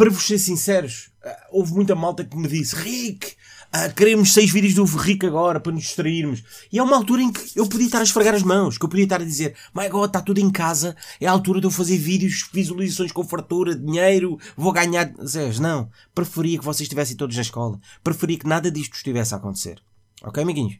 para 0.00 0.08
vos 0.08 0.26
ser 0.26 0.38
sinceros, 0.38 1.10
ah, 1.22 1.48
houve 1.50 1.74
muita 1.74 1.94
malta 1.94 2.24
que 2.24 2.34
me 2.34 2.48
disse: 2.48 2.74
Rick, 2.74 3.36
ah, 3.70 3.90
queremos 3.90 4.32
seis 4.32 4.50
vídeos 4.50 4.72
do 4.72 4.84
Rick 4.86 5.26
agora 5.26 5.60
para 5.60 5.72
nos 5.72 5.82
distrairmos. 5.82 6.42
E 6.72 6.78
é 6.78 6.82
uma 6.82 6.96
altura 6.96 7.20
em 7.20 7.30
que 7.30 7.42
eu 7.54 7.68
podia 7.68 7.84
estar 7.84 7.98
a 7.98 8.02
esfregar 8.02 8.34
as 8.34 8.42
mãos, 8.42 8.78
que 8.78 8.84
eu 8.86 8.88
podia 8.88 9.04
estar 9.04 9.20
a 9.20 9.24
dizer: 9.24 9.54
My 9.74 9.90
God, 9.90 10.06
está 10.06 10.22
tudo 10.22 10.40
em 10.40 10.50
casa, 10.50 10.96
é 11.20 11.26
a 11.26 11.30
altura 11.30 11.60
de 11.60 11.66
eu 11.66 11.70
fazer 11.70 11.98
vídeos, 11.98 12.48
visualizações 12.50 13.12
com 13.12 13.22
fartura, 13.24 13.76
dinheiro, 13.76 14.38
vou 14.56 14.72
ganhar. 14.72 15.12
Zés, 15.22 15.58
não. 15.58 15.90
Preferia 16.14 16.58
que 16.58 16.64
vocês 16.64 16.86
estivessem 16.86 17.14
todos 17.14 17.36
na 17.36 17.42
escola. 17.42 17.78
Preferia 18.02 18.38
que 18.38 18.48
nada 18.48 18.70
disto 18.70 18.94
estivesse 18.94 19.34
a 19.34 19.36
acontecer. 19.36 19.82
Ok, 20.22 20.42
amiguinhos? 20.42 20.78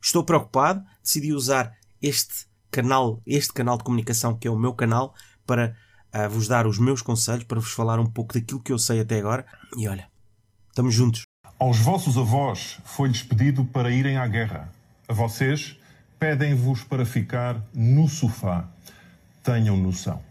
Estou 0.00 0.22
preocupado, 0.22 0.84
decidi 1.02 1.32
usar 1.32 1.76
este 2.00 2.46
canal, 2.70 3.20
este 3.26 3.52
canal 3.52 3.76
de 3.76 3.82
comunicação 3.82 4.38
que 4.38 4.46
é 4.46 4.50
o 4.50 4.56
meu 4.56 4.74
canal, 4.74 5.12
para 5.44 5.74
uh, 6.14 6.28
vos 6.28 6.48
dar 6.48 6.66
os 6.66 6.78
meus 6.78 7.02
conselhos, 7.02 7.44
para 7.44 7.60
vos 7.60 7.72
falar 7.72 7.98
um 7.98 8.06
pouco 8.06 8.34
daquilo 8.34 8.60
que 8.60 8.72
eu 8.72 8.78
sei 8.78 9.00
até 9.00 9.18
agora. 9.18 9.44
E 9.76 9.88
olha, 9.88 10.08
estamos 10.68 10.94
juntos. 10.94 11.22
Aos 11.58 11.78
vossos 11.78 12.16
avós 12.16 12.78
foi-lhes 12.84 13.22
pedido 13.22 13.64
para 13.64 13.90
irem 13.90 14.16
à 14.16 14.26
guerra. 14.26 14.72
A 15.06 15.12
vocês 15.12 15.76
pedem-vos 16.18 16.84
para 16.84 17.04
ficar 17.04 17.60
no 17.74 18.08
sofá. 18.08 18.68
Tenham 19.42 19.76
noção. 19.76 20.22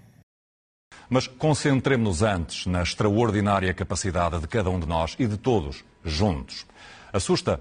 Mas 1.10 1.28
concentremos-nos 1.28 2.22
antes 2.22 2.68
na 2.68 2.84
extraordinária 2.84 3.74
capacidade 3.74 4.40
de 4.40 4.48
cada 4.48 4.70
um 4.70 4.80
de 4.80 4.88
nós 4.88 5.16
e 5.18 5.26
de 5.26 5.38
todos, 5.38 5.84
juntos. 6.06 6.68
Assusta? 7.12 7.60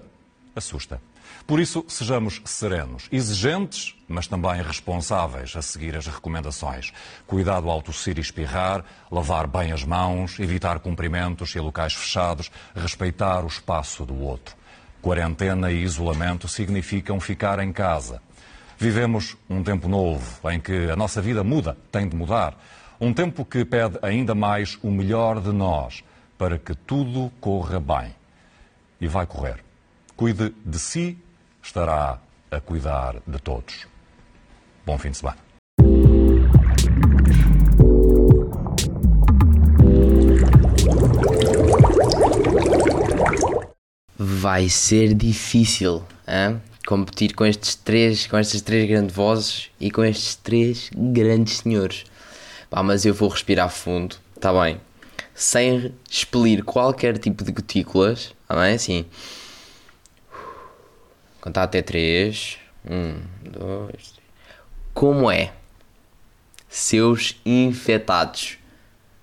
Assusta. 0.55 1.01
Por 1.45 1.59
isso, 1.59 1.83
sejamos 1.87 2.41
serenos, 2.45 3.07
exigentes, 3.11 3.95
mas 4.07 4.27
também 4.27 4.61
responsáveis 4.61 5.55
a 5.55 5.61
seguir 5.61 5.95
as 5.95 6.05
recomendações. 6.07 6.91
Cuidado 7.25 7.69
ao 7.69 7.81
tossir 7.81 8.17
e 8.17 8.21
espirrar, 8.21 8.83
lavar 9.11 9.47
bem 9.47 9.71
as 9.71 9.83
mãos, 9.83 10.39
evitar 10.39 10.79
cumprimentos 10.79 11.55
e 11.55 11.59
locais 11.59 11.93
fechados, 11.93 12.51
respeitar 12.75 13.43
o 13.43 13.47
espaço 13.47 14.05
do 14.05 14.19
outro. 14.19 14.55
Quarentena 15.01 15.71
e 15.71 15.81
isolamento 15.81 16.47
significam 16.47 17.19
ficar 17.19 17.59
em 17.59 17.71
casa. 17.71 18.21
Vivemos 18.77 19.35
um 19.49 19.63
tempo 19.63 19.87
novo 19.87 20.49
em 20.49 20.59
que 20.59 20.89
a 20.89 20.95
nossa 20.95 21.21
vida 21.21 21.43
muda, 21.43 21.77
tem 21.91 22.07
de 22.07 22.15
mudar. 22.15 22.57
Um 22.99 23.13
tempo 23.13 23.45
que 23.45 23.63
pede 23.63 23.97
ainda 24.01 24.35
mais 24.35 24.77
o 24.81 24.91
melhor 24.91 25.41
de 25.41 25.51
nós 25.51 26.03
para 26.37 26.57
que 26.57 26.73
tudo 26.73 27.31
corra 27.41 27.79
bem. 27.79 28.15
E 29.01 29.07
vai 29.07 29.25
correr. 29.25 29.63
Cuide 30.15 30.53
de 30.65 30.79
si, 30.79 31.17
estará 31.69 32.19
a 32.49 32.59
cuidar 32.59 33.17
de 33.27 33.39
todos. 33.39 33.87
Bom 34.85 34.97
fim 34.97 35.11
de 35.11 35.17
semana. 35.17 35.37
Vai 44.17 44.67
ser 44.67 45.13
difícil 45.13 46.03
hein? 46.27 46.59
competir 46.87 47.35
com 47.35 47.45
estes 47.45 47.75
três, 47.75 48.25
com 48.25 48.37
estas 48.37 48.61
três 48.61 48.89
grandes 48.89 49.15
vozes 49.15 49.69
e 49.79 49.91
com 49.91 50.03
estes 50.03 50.35
três 50.35 50.89
grandes 50.95 51.59
senhores. 51.59 52.03
Pá, 52.69 52.81
mas 52.81 53.05
eu 53.05 53.13
vou 53.13 53.29
respirar 53.29 53.69
fundo, 53.69 54.15
está 54.35 54.51
bem? 54.51 54.81
Sem 55.35 55.93
expelir 56.09 56.63
qualquer 56.63 57.17
tipo 57.19 57.43
de 57.43 57.51
gotículas, 57.51 58.33
está 58.43 58.55
bem? 58.59 58.73
Assim, 58.73 59.05
Contar 61.49 61.63
até 61.63 61.81
três. 61.81 62.59
Um, 62.87 63.21
dois, 63.41 63.89
três. 63.91 64.29
Como 64.93 65.31
é? 65.31 65.51
Seus 66.67 67.41
infectados. 67.43 68.59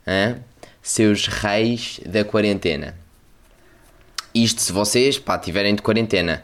Hein? 0.05 0.43
Seus 0.83 1.29
reis 1.29 2.01
da 2.05 2.25
quarentena. 2.25 2.97
Isto 4.35 4.61
se 4.61 4.73
vocês, 4.73 5.21
pá, 5.21 5.39
tiverem 5.39 5.77
de 5.77 5.83
quarentena. 5.83 6.43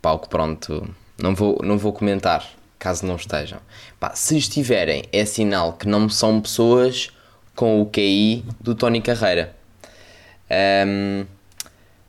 Pá, 0.00 0.12
o 0.12 0.20
que 0.20 0.28
pronto, 0.28 0.94
não 1.20 1.34
vou, 1.34 1.58
não 1.60 1.76
vou 1.76 1.92
comentar, 1.92 2.48
caso 2.78 3.04
não 3.04 3.16
estejam. 3.16 3.58
Pá, 3.98 4.14
se 4.14 4.38
estiverem, 4.38 5.02
é 5.12 5.24
sinal 5.24 5.72
que 5.72 5.88
não 5.88 6.08
são 6.08 6.40
pessoas 6.40 7.10
com 7.56 7.82
o 7.82 7.86
QI 7.86 8.44
do 8.60 8.76
Tony 8.76 9.02
Carreira. 9.02 9.56
Um, 10.86 11.26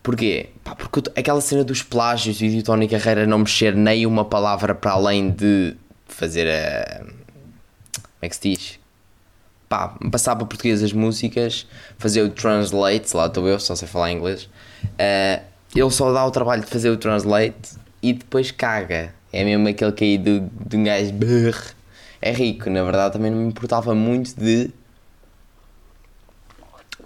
Porquê? 0.08 0.52
Pá, 0.64 0.74
porque 0.74 1.02
aquela 1.20 1.42
cena 1.42 1.66
dos 1.66 1.84
plágios 1.84 2.42
e 2.42 2.48
de 2.48 2.64
Tony 2.64 2.88
Carreira 2.88 3.28
não 3.28 3.40
mexer 3.40 3.76
nem 3.76 4.06
uma 4.06 4.24
palavra 4.24 4.74
para 4.74 4.92
além 4.92 5.30
de 5.32 5.76
fazer 6.08 6.48
a. 6.48 7.00
Como 7.02 8.22
é 8.22 8.30
que 8.30 8.36
se 8.38 8.42
diz? 8.42 8.80
Pá, 9.68 9.98
passar 10.10 10.38
para 10.38 10.46
português 10.46 10.82
as 10.82 10.94
músicas, 10.94 11.68
fazer 11.98 12.22
o 12.22 12.30
translate, 12.30 13.18
lá 13.18 13.26
estou 13.26 13.46
eu, 13.50 13.60
só 13.60 13.76
sei 13.76 13.86
falar 13.86 14.14
inglês. 14.14 14.44
Uh, 14.84 15.44
ele 15.76 15.92
só 15.92 16.14
dá 16.14 16.26
o 16.26 16.32
trabalho 16.32 16.62
de 16.62 16.70
fazer 16.70 16.90
o 16.90 16.96
translate 16.96 17.78
e 18.02 18.14
depois 18.14 18.50
caga. 18.50 19.14
É 19.34 19.44
mesmo 19.44 19.68
aquele 19.68 19.92
que 19.92 20.06
aí 20.06 20.18
de, 20.18 20.42
um 20.74 20.84
gajo. 20.86 21.12
Brrr. 21.12 21.74
É 22.22 22.32
rico, 22.32 22.70
na 22.70 22.82
verdade 22.82 23.12
também 23.12 23.30
não 23.30 23.40
me 23.40 23.50
importava 23.50 23.94
muito 23.94 24.34
de. 24.40 24.72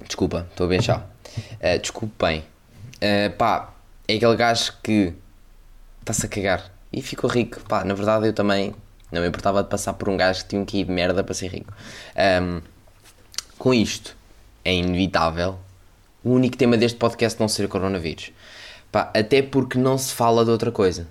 Desculpa, 0.05 0.45
estou 0.51 0.67
a 0.67 0.69
bem 0.69 0.79
chá. 0.79 1.03
Uh, 1.55 1.79
desculpem, 1.81 2.43
Uh, 3.01 3.35
pá, 3.37 3.73
é 4.07 4.15
aquele 4.15 4.35
gajo 4.35 4.73
que 4.83 5.13
está-se 6.01 6.25
a 6.25 6.29
cagar 6.29 6.71
e 6.93 7.01
ficou 7.01 7.29
rico. 7.29 7.59
Pá, 7.61 7.83
na 7.83 7.93
verdade 7.93 8.27
eu 8.27 8.33
também 8.33 8.75
não 9.11 9.21
me 9.21 9.27
importava 9.27 9.63
de 9.63 9.69
passar 9.69 9.93
por 9.93 10.09
um 10.09 10.17
gajo 10.17 10.43
que 10.43 10.49
tinha 10.49 10.61
um 10.61 10.65
QI 10.65 10.83
de 10.83 10.91
merda 10.91 11.23
para 11.23 11.33
ser 11.33 11.47
rico. 11.47 11.73
Um, 12.15 12.61
com 13.57 13.73
isto, 13.73 14.15
é 14.63 14.73
inevitável 14.73 15.59
o 16.23 16.31
único 16.31 16.55
tema 16.55 16.77
deste 16.77 16.97
podcast 16.97 17.39
não 17.39 17.47
ser 17.47 17.67
coronavírus. 17.67 18.31
Pá, 18.91 19.09
até 19.13 19.41
porque 19.41 19.77
não 19.77 19.97
se 19.97 20.13
fala 20.13 20.45
de 20.45 20.51
outra 20.51 20.71
coisa. 20.71 21.07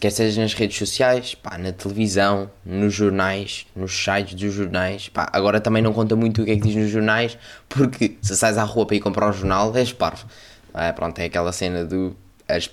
Quer 0.00 0.10
seja 0.10 0.42
nas 0.42 0.52
redes 0.52 0.76
sociais, 0.76 1.36
pá, 1.36 1.56
na 1.56 1.70
televisão, 1.70 2.50
nos 2.66 2.92
jornais, 2.92 3.66
nos 3.76 3.92
sites 3.92 4.34
dos 4.34 4.52
jornais. 4.52 5.08
Pá, 5.08 5.28
agora 5.32 5.60
também 5.60 5.80
não 5.80 5.92
conta 5.92 6.16
muito 6.16 6.42
o 6.42 6.44
que 6.44 6.50
é 6.50 6.56
que 6.56 6.62
diz 6.62 6.74
nos 6.74 6.90
jornais, 6.90 7.38
porque 7.68 8.18
se 8.20 8.36
sais 8.36 8.58
à 8.58 8.64
rua 8.64 8.84
para 8.84 8.96
ir 8.96 9.00
comprar 9.00 9.28
um 9.28 9.32
jornal, 9.32 9.76
és 9.76 9.92
parvo. 9.92 10.26
É, 10.74 10.92
pronto, 10.92 11.18
é 11.18 11.24
aquela 11.24 11.52
cena 11.52 11.84
do. 11.84 12.16
As, 12.48 12.70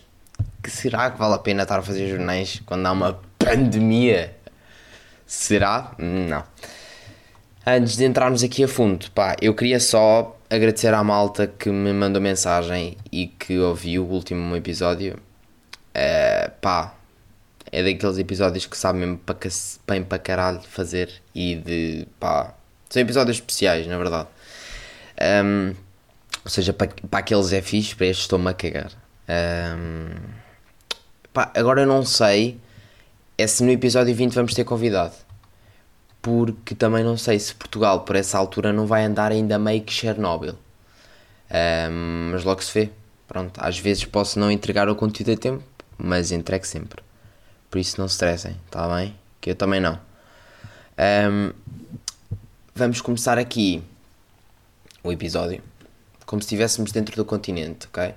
que 0.63 0.69
será 0.69 1.11
que 1.11 1.17
vale 1.17 1.35
a 1.35 1.37
pena 1.37 1.63
estar 1.63 1.79
a 1.79 1.81
fazer 1.81 2.09
jornais 2.09 2.61
quando 2.65 2.85
há 2.85 2.91
uma 2.91 3.19
pandemia? 3.37 4.35
Será? 5.25 5.93
Não. 5.97 6.43
Antes 7.65 7.97
de 7.97 8.05
entrarmos 8.05 8.43
aqui 8.43 8.63
a 8.63 8.67
fundo, 8.67 9.11
pá, 9.11 9.35
eu 9.41 9.53
queria 9.53 9.79
só 9.79 10.35
agradecer 10.49 10.93
à 10.93 11.03
malta 11.03 11.45
que 11.45 11.69
me 11.69 11.93
mandou 11.93 12.21
mensagem 12.21 12.97
e 13.11 13.27
que 13.27 13.59
ouviu 13.59 14.05
o 14.05 14.09
último 14.09 14.55
episódio. 14.55 15.19
Uh, 15.89 16.51
pá, 16.61 16.95
é 17.71 17.83
daqueles 17.83 18.17
episódios 18.17 18.65
que 18.65 18.77
sabe 18.77 18.99
mesmo 18.99 19.17
para, 19.17 19.37
bem 19.87 20.03
para 20.03 20.17
caralho 20.17 20.61
fazer 20.61 21.11
e 21.35 21.55
de 21.55 22.07
pá. 22.19 22.53
São 22.89 23.01
episódios 23.01 23.37
especiais, 23.37 23.85
na 23.85 23.97
verdade. 23.97 24.27
Um, 25.45 25.75
ou 26.49 26.51
seja, 26.51 26.73
para, 26.73 26.89
para 27.07 27.19
aqueles 27.19 27.53
é 27.53 27.61
fixe, 27.61 27.95
para 27.95 28.07
estes 28.07 28.23
estou-me 28.23 28.49
a 28.49 28.53
cagar. 28.55 28.91
Um, 29.77 30.15
pá, 31.31 31.51
agora 31.55 31.81
eu 31.81 31.85
não 31.85 32.03
sei 32.03 32.59
é 33.37 33.45
se 33.45 33.63
no 33.63 33.69
episódio 33.69 34.15
20 34.15 34.33
vamos 34.33 34.55
ter 34.55 34.63
convidado. 34.63 35.13
Porque 36.23 36.73
também 36.73 37.03
não 37.03 37.15
sei 37.17 37.37
se 37.37 37.53
Portugal, 37.53 37.99
por 38.01 38.15
essa 38.15 38.35
altura, 38.35 38.73
não 38.73 38.87
vai 38.87 39.05
andar 39.05 39.31
ainda 39.31 39.59
meio 39.59 39.83
que 39.83 39.93
Chernobyl. 39.93 40.55
Um, 41.51 42.31
mas 42.31 42.43
logo 42.43 42.63
se 42.63 42.73
vê. 42.73 42.89
Pronto, 43.27 43.59
às 43.61 43.77
vezes 43.77 44.03
posso 44.05 44.39
não 44.39 44.49
entregar 44.49 44.89
o 44.89 44.95
conteúdo 44.95 45.33
a 45.33 45.37
tempo, 45.37 45.63
mas 45.99 46.31
entrego 46.31 46.65
sempre. 46.65 47.03
Por 47.69 47.77
isso 47.77 48.01
não 48.01 48.07
se 48.07 48.15
estressem, 48.15 48.55
está 48.65 48.87
bem? 48.95 49.15
Que 49.39 49.51
eu 49.51 49.55
também 49.55 49.79
não. 49.79 49.99
Um, 50.97 51.53
vamos 52.73 53.01
começar 53.01 53.37
aqui 53.37 53.83
o 55.03 55.11
episódio 55.11 55.68
como 56.29 56.39
se 56.43 56.45
estivéssemos 56.45 56.91
dentro 56.91 57.15
do 57.15 57.25
continente, 57.25 57.87
ok? 57.87 58.13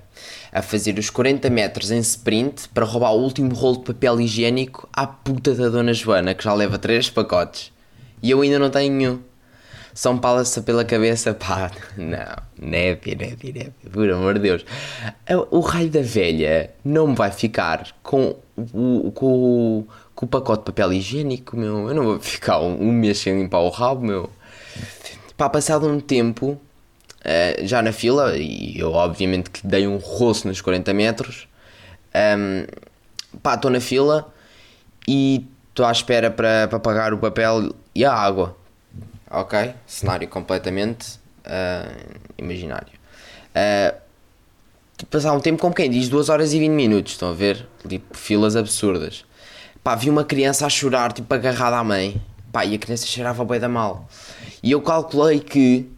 A 0.51 0.61
fazer 0.61 0.99
os 0.99 1.09
40 1.09 1.49
metros 1.49 1.89
em 1.89 1.97
sprint 1.97 2.69
para 2.69 2.85
roubar 2.85 3.11
o 3.11 3.19
último 3.19 3.51
rolo 3.55 3.77
de 3.77 3.85
papel 3.85 4.21
higiênico 4.21 4.87
à 4.93 5.07
puta 5.07 5.55
da 5.55 5.67
Dona 5.67 5.95
Joana, 5.95 6.35
que 6.35 6.43
já 6.43 6.53
leva 6.53 6.77
3 6.77 7.09
pacotes. 7.09 7.71
E 8.21 8.29
eu 8.29 8.39
ainda 8.41 8.59
não 8.59 8.69
tenho 8.69 8.93
nenhum. 8.93 9.19
São 9.95 10.19
pala-se 10.19 10.61
pela 10.61 10.85
cabeça, 10.85 11.33
pá, 11.33 11.71
não, 11.97 12.67
neve, 12.69 13.15
neve, 13.15 13.51
neve, 13.51 13.73
por 13.91 14.07
amor 14.07 14.35
de 14.35 14.41
Deus. 14.41 14.65
O 15.49 15.61
raio 15.61 15.89
da 15.89 16.01
velha 16.03 16.69
não 16.85 17.07
me 17.07 17.15
vai 17.15 17.31
ficar 17.31 17.95
com 18.03 18.35
o, 18.55 19.11
com 19.11 19.87
com 20.13 20.25
o 20.27 20.29
pacote 20.29 20.59
de 20.59 20.65
papel 20.65 20.93
higiênico, 20.93 21.57
meu. 21.57 21.89
Eu 21.89 21.95
não 21.95 22.03
vou 22.03 22.19
ficar 22.19 22.59
um, 22.59 22.79
um 22.79 22.91
mês 22.91 23.17
sem 23.17 23.35
limpar 23.35 23.61
o 23.61 23.69
rabo, 23.69 24.05
meu. 24.05 24.29
Pá, 25.35 25.49
passado 25.49 25.87
um 25.87 25.99
tempo, 25.99 26.61
uh, 27.23 27.65
já 27.65 27.81
na 27.81 27.91
fila, 27.91 28.37
e 28.37 28.77
eu 28.77 28.91
obviamente 28.91 29.49
que 29.49 29.65
dei 29.65 29.87
um 29.87 29.97
roço 29.97 30.47
nos 30.47 30.61
40 30.61 30.93
metros. 30.93 31.47
Um, 32.13 32.65
pá, 33.41 33.55
estou 33.55 33.71
na 33.71 33.79
fila 33.79 34.31
e 35.07 35.45
estou 35.69 35.85
à 35.85 35.91
espera 35.91 36.29
para, 36.29 36.67
pagar 36.79 37.13
o 37.13 37.17
papel 37.17 37.73
e 37.95 38.05
a 38.05 38.13
água. 38.13 38.55
Ok? 39.29 39.73
Cenário 39.87 40.27
completamente 40.27 41.19
uh, 41.45 42.19
imaginário. 42.37 42.93
Uh, 43.55 43.95
passar 45.09 45.33
um 45.33 45.39
tempo 45.39 45.59
como 45.59 45.73
quem 45.73 45.89
diz 45.89 46.07
2 46.07 46.29
horas 46.29 46.53
e 46.53 46.59
20 46.59 46.71
minutos, 46.71 47.13
estão 47.13 47.31
a 47.31 47.33
ver? 47.33 47.67
Tipo, 47.87 48.15
filas 48.15 48.55
absurdas. 48.55 49.25
Pá, 49.83 49.95
vi 49.95 50.09
uma 50.09 50.23
criança 50.23 50.65
a 50.65 50.69
chorar, 50.69 51.11
tipo, 51.11 51.33
agarrada 51.33 51.77
à 51.77 51.83
mãe. 51.83 52.21
Pá, 52.51 52.63
e 52.63 52.75
a 52.75 52.77
criança 52.77 53.07
cheirava 53.07 53.43
bem 53.43 53.59
da 53.59 53.67
mal. 53.67 54.07
E 54.61 54.71
eu 54.71 54.81
calculei 54.81 55.39
que 55.39 55.89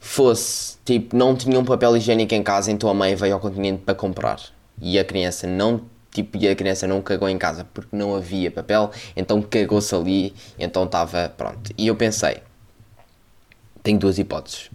fosse, 0.00 0.78
tipo, 0.82 1.14
não 1.14 1.36
tinha 1.36 1.60
um 1.60 1.64
papel 1.64 1.94
higiênico 1.96 2.34
em 2.34 2.42
casa, 2.42 2.72
então 2.72 2.88
a 2.88 2.94
mãe 2.94 3.14
veio 3.14 3.34
ao 3.34 3.40
continente 3.40 3.82
para 3.84 3.94
comprar. 3.94 4.40
E 4.80 4.98
a 4.98 5.04
criança 5.04 5.46
não, 5.46 5.82
tipo, 6.10 6.38
e 6.38 6.48
a 6.48 6.56
criança 6.56 6.86
não 6.86 7.02
cagou 7.02 7.28
em 7.28 7.36
casa 7.36 7.66
porque 7.72 7.94
não 7.94 8.16
havia 8.16 8.50
papel, 8.50 8.90
então 9.14 9.42
cagou-se 9.42 9.94
ali, 9.94 10.34
então 10.58 10.84
estava, 10.84 11.28
pronto. 11.36 11.70
E 11.76 11.86
eu 11.86 11.94
pensei, 11.94 12.38
tenho 13.82 13.98
duas 13.98 14.18
hipóteses. 14.18 14.70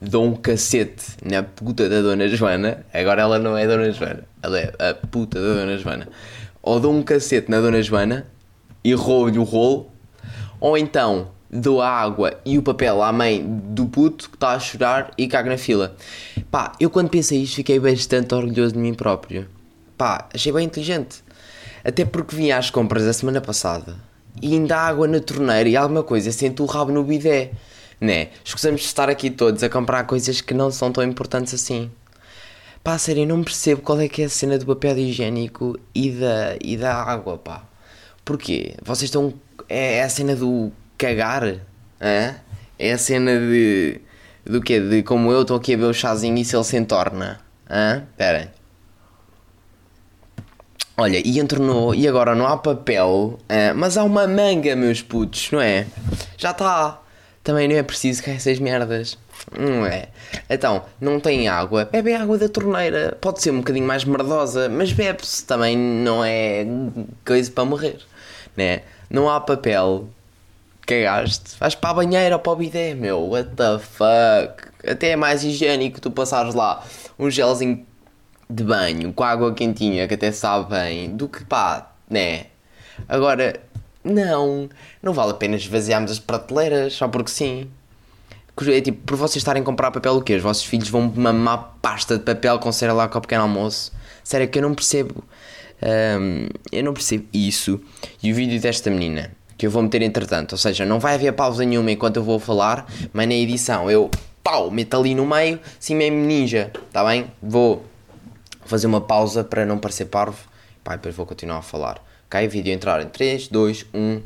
Dou 0.00 0.24
um 0.24 0.34
cacete 0.34 1.16
na 1.22 1.42
puta 1.42 1.88
da 1.88 2.00
Dona 2.00 2.26
Joana, 2.28 2.86
agora 2.94 3.20
ela 3.20 3.38
não 3.38 3.58
é 3.58 3.66
Dona 3.66 3.90
Joana, 3.90 4.24
ela 4.42 4.58
é 4.58 4.72
a 4.78 4.94
puta 4.94 5.38
da 5.38 5.54
Dona 5.54 5.76
Joana. 5.76 6.08
Ou 6.62 6.78
dou 6.78 6.94
um 6.94 7.02
cacete 7.02 7.50
na 7.50 7.60
Dona 7.60 7.82
Joana 7.82 8.26
e 8.82 8.94
roubo-lhe 8.94 9.38
o 9.38 9.42
rolo, 9.42 9.90
ou 10.58 10.78
então 10.78 11.28
dou 11.50 11.82
a 11.82 11.88
água 11.88 12.38
e 12.44 12.56
o 12.56 12.62
papel 12.62 13.02
à 13.02 13.12
mãe 13.12 13.44
do 13.44 13.86
puto 13.86 14.30
que 14.30 14.36
está 14.36 14.52
a 14.52 14.60
chorar 14.60 15.10
e 15.18 15.26
caga 15.26 15.50
na 15.50 15.58
fila. 15.58 15.96
Pá, 16.50 16.72
eu 16.78 16.88
quando 16.88 17.10
pensei 17.10 17.42
isto 17.42 17.56
fiquei 17.56 17.78
bastante 17.80 18.34
orgulhoso 18.34 18.74
de 18.74 18.78
mim 18.78 18.94
próprio. 18.94 19.48
Pá, 19.98 20.28
achei 20.32 20.52
bem 20.52 20.66
inteligente. 20.66 21.24
Até 21.84 22.04
porque 22.04 22.36
vim 22.36 22.50
às 22.50 22.70
compras 22.70 23.04
a 23.04 23.12
semana 23.12 23.40
passada 23.40 23.96
e 24.40 24.54
ainda 24.54 24.76
há 24.76 24.86
água 24.86 25.08
na 25.08 25.18
torneira 25.18 25.68
e 25.68 25.76
alguma 25.76 26.02
coisa, 26.02 26.30
sento 26.30 26.62
o 26.62 26.66
rabo 26.66 26.92
no 26.92 27.02
bidé. 27.02 27.50
Né? 28.00 28.28
Escusamos 28.44 28.80
de 28.80 28.86
estar 28.86 29.10
aqui 29.10 29.28
todos 29.30 29.62
a 29.62 29.68
comprar 29.68 30.04
coisas 30.04 30.40
que 30.40 30.54
não 30.54 30.70
são 30.70 30.92
tão 30.92 31.04
importantes 31.04 31.52
assim. 31.52 31.90
Pá, 32.82 32.96
sério, 32.96 33.24
eu 33.24 33.26
não 33.26 33.42
percebo 33.42 33.82
qual 33.82 34.00
é 34.00 34.08
que 34.08 34.22
é 34.22 34.24
a 34.24 34.28
cena 34.28 34.56
do 34.56 34.64
papel 34.64 34.96
higiênico 34.96 35.78
e 35.94 36.10
da, 36.10 36.56
e 36.62 36.76
da 36.78 36.94
água, 36.94 37.36
pá. 37.36 37.64
Porquê? 38.24 38.74
Vocês 38.82 39.08
estão... 39.08 39.34
É, 39.68 39.96
é 39.96 40.02
a 40.02 40.08
cena 40.08 40.34
do 40.34 40.72
cagar? 41.00 41.44
Hã? 42.00 42.36
É 42.78 42.92
a 42.92 42.98
cena 42.98 43.38
de. 43.38 44.00
Do 44.44 44.60
quê? 44.60 44.78
De 44.80 45.02
como 45.02 45.32
eu 45.32 45.42
estou 45.42 45.56
aqui 45.56 45.74
a 45.74 45.76
ver 45.76 45.84
o 45.84 45.94
chazinho 45.94 46.36
e 46.38 46.44
se 46.44 46.54
ele 46.54 46.64
se 46.64 46.76
entorna? 46.76 47.40
Hã? 47.68 48.04
Espera. 48.10 48.52
Olha, 50.96 51.22
e 51.24 51.38
entornou, 51.38 51.94
e 51.94 52.06
agora 52.06 52.34
não 52.34 52.46
há 52.46 52.58
papel, 52.58 53.38
hã? 53.48 53.72
mas 53.74 53.96
há 53.96 54.04
uma 54.04 54.26
manga, 54.26 54.76
meus 54.76 55.00
putos, 55.00 55.50
não 55.50 55.58
é? 55.58 55.86
Já 56.36 56.50
está. 56.50 57.00
Também 57.42 57.66
não 57.66 57.74
é 57.74 57.82
preciso 57.82 58.22
que 58.22 58.30
essas 58.30 58.58
merdas. 58.58 59.16
Não 59.58 59.86
é? 59.86 60.08
Então, 60.50 60.84
não 61.00 61.18
tem 61.18 61.48
água, 61.48 61.86
bebe 61.90 62.12
água 62.12 62.36
da 62.36 62.50
torneira. 62.50 63.16
Pode 63.18 63.40
ser 63.40 63.50
um 63.50 63.58
bocadinho 63.58 63.86
mais 63.86 64.04
merdosa, 64.04 64.68
mas 64.68 64.92
bebe-se. 64.92 65.46
Também 65.46 65.74
não 65.74 66.22
é 66.22 66.66
coisa 67.24 67.50
para 67.50 67.64
morrer, 67.64 67.98
né? 68.54 68.82
Não 69.08 69.30
há 69.30 69.40
papel, 69.40 70.06
cagaste, 70.86 71.56
vais 71.58 71.74
para 71.74 71.90
a 71.90 71.94
banheira 71.94 72.36
ou 72.36 72.40
para 72.40 72.52
o 72.52 72.56
bidé, 72.56 72.94
meu, 72.94 73.28
what 73.28 73.50
the 73.56 73.78
fuck. 73.78 74.70
Até 74.88 75.10
é 75.10 75.16
mais 75.16 75.44
higiênico 75.44 76.00
tu 76.00 76.10
passares 76.10 76.54
lá 76.54 76.84
um 77.18 77.30
gelzinho 77.30 77.86
de 78.48 78.64
banho 78.64 79.12
com 79.12 79.22
água 79.22 79.54
quentinha 79.54 80.08
que 80.08 80.14
até 80.14 80.32
sabe 80.32 80.70
bem 80.70 81.14
do 81.14 81.28
que 81.28 81.44
pá, 81.44 81.92
né? 82.08 82.46
Agora, 83.08 83.60
não, 84.02 84.68
não 85.02 85.12
vale 85.12 85.32
a 85.32 85.34
pena 85.34 85.56
esvaziarmos 85.56 86.10
as 86.10 86.18
prateleiras 86.18 86.94
só 86.94 87.08
porque 87.08 87.30
sim. 87.30 87.70
É 88.66 88.80
tipo, 88.80 89.02
por 89.06 89.16
vocês 89.16 89.36
estarem 89.36 89.62
a 89.62 89.64
comprar 89.64 89.90
papel 89.90 90.16
o 90.16 90.22
quê? 90.22 90.34
Os 90.34 90.42
vossos 90.42 90.64
filhos 90.64 90.90
vão 90.90 91.10
mamar 91.16 91.76
pasta 91.80 92.18
de 92.18 92.24
papel 92.24 92.58
com 92.58 92.70
cera 92.70 92.92
lá 92.92 93.08
com 93.08 93.18
o 93.18 93.20
pequeno 93.22 93.42
almoço? 93.42 93.90
Sério 94.22 94.48
que 94.48 94.58
eu 94.58 94.62
não 94.62 94.74
percebo. 94.74 95.24
Um, 95.82 96.46
eu 96.70 96.84
não 96.84 96.92
percebo 96.92 97.26
isso. 97.32 97.80
E 98.22 98.30
o 98.30 98.34
vídeo 98.34 98.60
desta 98.60 98.90
menina 98.90 99.30
que 99.60 99.66
eu 99.66 99.70
vou 99.70 99.82
meter 99.82 100.00
entretanto. 100.00 100.52
Ou 100.52 100.58
seja, 100.58 100.86
não 100.86 100.98
vai 100.98 101.16
haver 101.16 101.34
pausa 101.34 101.66
nenhuma 101.66 101.92
enquanto 101.92 102.16
eu 102.16 102.24
vou 102.24 102.40
falar, 102.40 102.90
mas 103.12 103.28
na 103.28 103.34
edição 103.34 103.90
eu 103.90 104.10
pau, 104.42 104.70
meto 104.70 104.96
ali 104.96 105.14
no 105.14 105.26
meio, 105.26 105.60
assim 105.78 105.94
mesmo 105.94 106.16
ninja, 106.16 106.72
está 106.86 107.04
bem? 107.04 107.30
Vou 107.42 107.84
fazer 108.64 108.86
uma 108.86 109.02
pausa 109.02 109.44
para 109.44 109.66
não 109.66 109.76
parecer 109.78 110.06
parvo, 110.06 110.38
pá, 110.82 110.96
depois 110.96 111.14
vou 111.14 111.26
continuar 111.26 111.58
a 111.58 111.62
falar. 111.62 112.02
Cai 112.30 112.46
o 112.46 112.50
vídeo 112.50 112.72
entrar 112.72 113.02
em 113.02 113.10
3, 113.10 113.48
2, 113.48 113.86
1. 113.92 114.22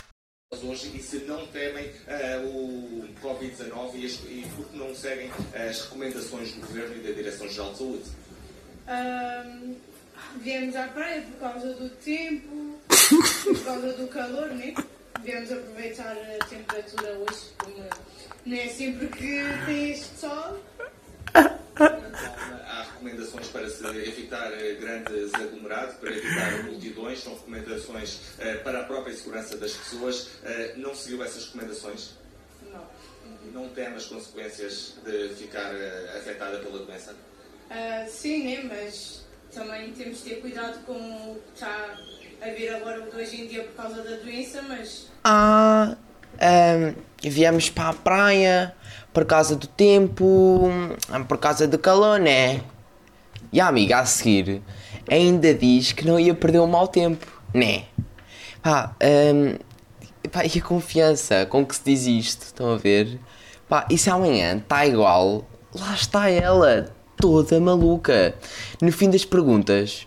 Hoje, 0.63 0.93
e 0.95 1.03
se 1.03 1.25
não 1.27 1.45
temem 1.49 1.87
uh, 1.87 2.47
o 2.47 3.05
Covid-19 3.21 3.95
e, 3.95 4.07
e 4.07 4.47
porque 4.55 4.77
não 4.77 4.95
seguem 4.95 5.33
as 5.53 5.81
recomendações 5.81 6.53
do 6.53 6.61
Governo 6.61 6.95
e 6.95 7.09
da 7.09 7.11
Direção-Geral 7.11 7.73
de 7.73 7.79
Saúde? 7.79 8.05
Um, 8.87 9.75
viemos 10.41 10.77
à 10.77 10.87
praia 10.87 11.23
por 11.23 11.41
causa 11.41 11.75
do 11.75 11.89
tempo, 11.89 12.79
por 12.87 13.65
causa 13.65 13.93
do 13.95 14.07
calor, 14.07 14.51
né? 14.51 14.75
Devemos 15.23 15.53
aproveitar 15.53 16.17
a 16.17 16.45
temperatura 16.47 17.13
hoje, 17.19 17.41
como 17.59 17.85
não 18.47 18.57
é 18.57 18.69
sempre 18.69 19.09
que 19.09 19.41
tem 19.67 19.91
este 19.91 20.19
sol. 20.19 20.61
Há 21.35 22.83
recomendações 22.93 23.49
para 23.49 23.69
se 23.71 23.85
evitar 23.87 24.53
eh, 24.53 24.75
grandes 24.75 25.33
aglomerados, 25.35 25.97
para 25.97 26.11
evitar 26.11 26.65
multidões, 26.65 27.23
são 27.23 27.35
recomendações 27.35 28.17
uh, 28.39 28.63
para 28.63 28.81
a 28.81 28.85
própria 28.85 29.15
segurança 29.17 29.57
das 29.57 29.73
pessoas. 29.73 30.27
Uh, 30.27 30.77
não 30.77 30.95
seguiu 30.95 31.25
essas 31.25 31.47
recomendações? 31.47 32.11
Não. 32.71 32.87
Não 33.53 33.69
teme 33.71 33.97
as 33.97 34.07
consequências 34.07 34.95
de 35.05 35.35
ficar 35.35 35.75
uh, 35.75 36.19
afetada 36.19 36.59
pela 36.59 36.85
doença? 36.85 37.15
sim, 38.09 38.45
né? 38.45 38.63
mas 38.63 39.25
também 39.53 39.93
temos 39.93 40.23
de 40.23 40.31
ter 40.31 40.41
cuidado 40.41 40.85
com 40.85 40.93
o 40.93 41.43
que 41.47 41.55
está 41.55 41.99
a 42.41 42.51
vir 42.51 42.75
agora 42.75 43.03
hoje 43.15 43.43
em 43.43 43.47
dia 43.47 43.65
por 43.65 43.83
causa 43.83 44.03
da 44.03 44.17
doença, 44.17 44.63
mas 44.63 45.09
ah, 45.23 45.97
um, 46.35 46.95
viemos 47.23 47.71
para 47.71 47.89
a 47.89 47.93
praia 47.93 48.75
por 49.13 49.25
causa 49.25 49.57
do 49.57 49.67
tempo, 49.67 50.69
por 51.29 51.39
causa 51.39 51.67
do 51.67 51.79
calor, 51.79 52.19
né? 52.19 52.61
E 53.53 53.61
a 53.61 53.69
amiga 53.69 53.99
a 53.99 54.05
seguir 54.05 54.63
ainda 55.11 55.55
diz 55.55 55.93
que 55.93 56.07
não 56.07 56.19
ia 56.19 56.35
perder 56.35 56.59
o 56.59 56.67
mau 56.67 56.89
tempo, 56.89 57.27
né? 57.53 57.85
Pá, 58.63 58.97
um, 59.03 59.57
pá, 60.29 60.45
e 60.45 60.59
a 60.59 60.63
confiança 60.63 61.47
com 61.47 61.65
que 61.65 61.77
se 61.77 61.83
diz 61.85 62.07
isto, 62.07 62.43
estão 62.43 62.73
a 62.73 62.77
ver? 62.77 63.19
Pá, 63.69 63.87
e 63.91 63.97
se 63.97 64.11
amanhã 64.11 64.57
está 64.57 64.87
igual, 64.87 65.47
lá 65.75 65.95
está 65.95 66.29
ela, 66.29 66.93
toda 67.17 67.61
maluca. 67.61 68.35
No 68.81 68.91
fim 68.93 69.11
das 69.11 69.25
perguntas, 69.25 70.07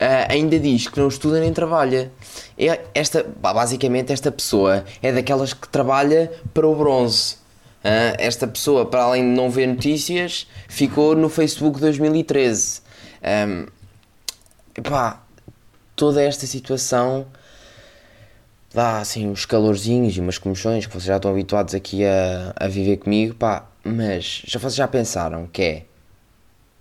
uh, 0.00 0.32
ainda 0.32 0.58
diz 0.58 0.88
que 0.88 0.98
não 0.98 1.08
estuda 1.08 1.40
nem 1.40 1.52
trabalha. 1.52 2.10
É 2.58 2.80
esta, 2.94 3.24
basicamente, 3.40 4.12
esta 4.12 4.32
pessoa 4.32 4.84
é 5.02 5.12
daquelas 5.12 5.52
que 5.52 5.68
trabalha 5.68 6.32
para 6.54 6.66
o 6.66 6.74
bronze. 6.74 7.34
Uh, 7.84 8.16
esta 8.18 8.46
pessoa, 8.46 8.86
para 8.86 9.02
além 9.02 9.22
de 9.22 9.36
não 9.36 9.50
ver 9.50 9.66
notícias, 9.66 10.46
ficou 10.68 11.14
no 11.14 11.28
Facebook 11.28 11.80
2013. 11.80 12.82
Um, 13.22 13.66
epá, 14.76 15.22
toda 15.94 16.22
esta 16.22 16.46
situação 16.46 17.26
dá 18.72 18.98
assim 18.98 19.28
uns 19.28 19.44
calorzinhos 19.44 20.16
e 20.16 20.20
umas 20.20 20.38
comoções 20.38 20.86
que 20.86 20.92
vocês 20.92 21.04
já 21.04 21.16
estão 21.16 21.30
habituados 21.30 21.74
aqui 21.74 22.04
a, 22.04 22.52
a 22.56 22.68
viver 22.68 22.98
comigo, 22.98 23.34
pá, 23.34 23.66
mas 23.82 24.42
já 24.46 24.58
vocês 24.58 24.76
já 24.76 24.86
pensaram 24.86 25.46
que 25.46 25.62
é 25.62 25.82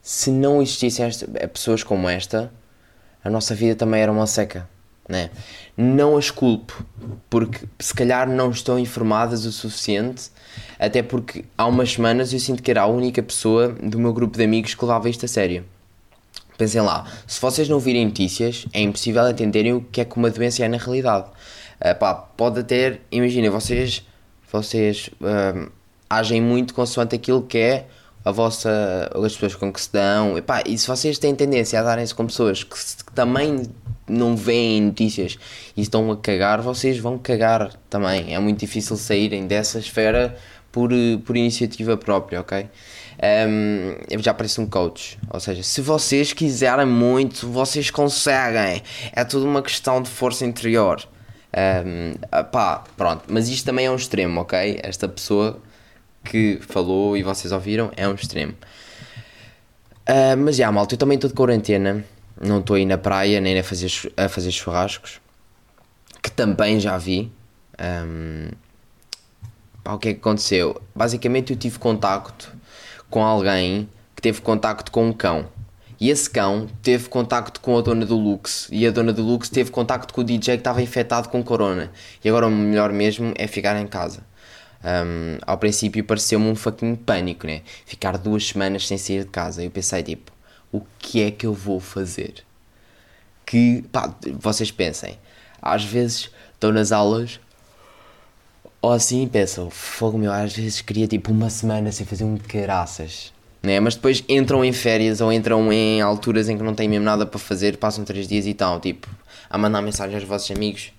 se 0.01 0.31
não 0.31 0.61
existissem 0.61 1.05
esta, 1.05 1.47
pessoas 1.47 1.83
como 1.83 2.07
esta, 2.07 2.51
a 3.23 3.29
nossa 3.29 3.53
vida 3.53 3.75
também 3.75 4.01
era 4.01 4.11
uma 4.11 4.27
seca. 4.27 4.67
Né? 5.07 5.31
Não 5.75 6.17
as 6.17 6.29
culpo, 6.29 6.85
porque 7.29 7.65
se 7.79 7.93
calhar 7.93 8.29
não 8.29 8.51
estão 8.51 8.77
informadas 8.77 9.43
o 9.43 9.51
suficiente, 9.51 10.29
até 10.77 11.01
porque 11.01 11.45
há 11.57 11.65
umas 11.65 11.93
semanas 11.93 12.31
eu 12.31 12.39
sinto 12.39 12.61
que 12.61 12.69
era 12.69 12.81
a 12.81 12.85
única 12.85 13.23
pessoa 13.23 13.69
do 13.69 13.97
meu 13.97 14.13
grupo 14.13 14.37
de 14.37 14.43
amigos 14.43 14.75
que 14.75 14.85
levava 14.85 15.09
isto 15.09 15.25
a 15.25 15.27
sério. 15.27 15.65
Pensem 16.59 16.81
lá, 16.81 17.07
se 17.25 17.41
vocês 17.41 17.67
não 17.67 17.79
virem 17.79 18.05
notícias, 18.05 18.67
é 18.71 18.81
impossível 18.81 19.27
entenderem 19.27 19.73
o 19.73 19.81
que 19.81 20.01
é 20.01 20.05
que 20.05 20.17
uma 20.17 20.29
doença 20.29 20.63
é 20.63 20.67
na 20.67 20.77
realidade. 20.77 21.25
Uh, 21.79 21.97
pá, 21.97 22.13
pode 22.13 22.63
ter, 22.65 23.01
imaginem, 23.09 23.49
vocês, 23.49 24.05
vocês 24.51 25.09
uh, 25.21 25.71
agem 26.09 26.41
muito 26.41 26.73
consoante 26.73 27.15
aquilo 27.15 27.41
que 27.41 27.57
é 27.57 27.87
a 28.23 28.31
vossa, 28.31 29.09
as 29.13 29.33
pessoas 29.33 29.55
com 29.55 29.71
que 29.71 29.81
se 29.81 29.91
dão, 29.91 30.37
e, 30.37 30.41
pá, 30.41 30.61
e 30.65 30.77
se 30.77 30.87
vocês 30.87 31.17
têm 31.17 31.33
tendência 31.33 31.79
a 31.79 31.83
darem-se 31.83 32.13
com 32.13 32.25
pessoas 32.25 32.63
que, 32.63 32.75
que, 32.75 33.13
também 33.13 33.63
não 34.07 34.35
veem 34.35 34.81
notícias 34.81 35.37
e 35.77 35.81
estão 35.81 36.11
a 36.11 36.17
cagar, 36.17 36.61
vocês 36.61 36.97
vão 36.97 37.17
cagar 37.17 37.73
também. 37.89 38.33
É 38.33 38.39
muito 38.39 38.59
difícil 38.59 38.97
saírem 38.97 39.47
dessa 39.47 39.79
esfera 39.79 40.35
por, 40.71 40.89
por 41.25 41.37
iniciativa 41.37 41.95
própria, 41.95 42.41
ok? 42.41 42.67
Um, 43.21 43.95
eu 44.09 44.21
já 44.21 44.33
pareço 44.33 44.61
um 44.61 44.65
coach, 44.65 45.19
ou 45.29 45.39
seja, 45.39 45.61
se 45.61 45.81
vocês 45.81 46.31
quiserem 46.31 46.85
muito, 46.85 47.49
vocês 47.49 47.89
conseguem. 47.91 48.81
É 49.11 49.23
tudo 49.25 49.45
uma 49.45 49.61
questão 49.61 50.01
de 50.01 50.09
força 50.09 50.45
interior. 50.45 51.05
Um, 51.53 52.13
pá, 52.51 52.83
pronto, 52.95 53.23
mas 53.27 53.49
isto 53.49 53.65
também 53.65 53.87
é 53.87 53.91
um 53.91 53.95
extremo, 53.95 54.41
ok? 54.41 54.79
Esta 54.83 55.07
pessoa 55.07 55.61
que 56.23 56.59
falou 56.61 57.15
e 57.17 57.23
vocês 57.23 57.51
ouviram 57.51 57.91
é 57.95 58.07
um 58.07 58.13
extremo. 58.13 58.53
Ah, 60.11 60.35
mas 60.35 60.55
já, 60.55 60.71
malta, 60.71 60.95
eu 60.95 60.97
também 60.97 61.15
estou 61.15 61.29
de 61.29 61.35
quarentena. 61.35 62.03
Não 62.41 62.59
estou 62.59 62.75
aí 62.75 62.85
na 62.85 62.97
praia 62.97 63.39
nem 63.39 63.59
a 63.59 63.63
fazer, 63.63 63.91
a 64.17 64.27
fazer 64.27 64.51
churrascos. 64.51 65.21
Que 66.19 66.31
também 66.31 66.79
já 66.79 66.97
vi. 66.97 67.31
Ahm, 67.77 68.49
pá, 69.83 69.93
o 69.93 69.99
que 69.99 70.09
é 70.09 70.13
que 70.13 70.19
aconteceu? 70.19 70.81
Basicamente 70.95 71.53
eu 71.53 71.59
tive 71.59 71.77
contacto 71.77 72.51
com 73.07 73.23
alguém 73.23 73.87
que 74.15 74.21
teve 74.21 74.41
contacto 74.41 74.91
com 74.91 75.07
um 75.07 75.13
cão. 75.13 75.47
E 75.99 76.09
esse 76.09 76.27
cão 76.27 76.67
teve 76.81 77.07
contacto 77.07 77.59
com 77.61 77.77
a 77.77 77.81
dona 77.81 78.05
do 78.05 78.15
Lux. 78.15 78.67
E 78.71 78.87
a 78.87 78.91
dona 78.91 79.13
do 79.13 79.21
Lux 79.21 79.47
teve 79.47 79.69
contacto 79.69 80.11
com 80.11 80.21
o 80.21 80.23
DJ 80.23 80.55
que 80.55 80.61
estava 80.61 80.81
infectado 80.81 81.29
com 81.29 81.43
corona. 81.43 81.91
E 82.23 82.29
agora 82.29 82.47
o 82.47 82.51
melhor 82.51 82.91
mesmo 82.91 83.31
é 83.37 83.45
ficar 83.45 83.79
em 83.79 83.85
casa. 83.85 84.23
Um, 84.83 85.37
ao 85.45 85.57
princípio 85.57 86.03
pareceu-me 86.03 86.47
um 86.47 86.55
fucking 86.55 86.95
pânico, 86.95 87.45
né? 87.45 87.61
Ficar 87.85 88.17
duas 88.17 88.47
semanas 88.47 88.87
sem 88.87 88.97
sair 88.97 89.23
de 89.23 89.29
casa. 89.29 89.63
Eu 89.63 89.71
pensei, 89.71 90.01
tipo, 90.03 90.31
o 90.71 90.81
que 90.97 91.21
é 91.21 91.31
que 91.31 91.45
eu 91.45 91.53
vou 91.53 91.79
fazer? 91.79 92.43
Que, 93.45 93.83
pá, 93.91 94.13
vocês 94.39 94.71
pensem, 94.71 95.17
às 95.61 95.83
vezes 95.83 96.29
estão 96.53 96.71
nas 96.71 96.91
aulas 96.91 97.39
ou 98.81 98.91
assim 98.91 99.27
pensam, 99.27 99.69
fogo 99.69 100.17
meu, 100.17 100.31
às 100.31 100.55
vezes 100.55 100.81
queria 100.81 101.07
tipo 101.07 101.31
uma 101.31 101.49
semana 101.49 101.91
sem 101.91 102.05
fazer 102.05 102.23
um 102.23 102.37
caraças. 102.37 103.33
Né? 103.61 103.77
Mas 103.79 103.95
depois 103.95 104.23
entram 104.29 104.63
em 104.63 104.71
férias 104.71 105.19
ou 105.19 105.33
entram 105.33 105.71
em 105.73 106.01
alturas 106.01 106.47
em 106.47 106.57
que 106.57 106.63
não 106.63 106.73
têm 106.73 106.87
mesmo 106.87 107.03
nada 107.03 107.25
para 107.25 107.39
fazer, 107.39 107.75
passam 107.77 108.05
três 108.05 108.27
dias 108.27 108.45
e 108.45 108.53
tal, 108.53 108.79
tipo, 108.79 109.09
a 109.49 109.57
mandar 109.57 109.81
mensagem 109.81 110.15
aos 110.15 110.23
vossos 110.23 110.49
amigos. 110.55 110.93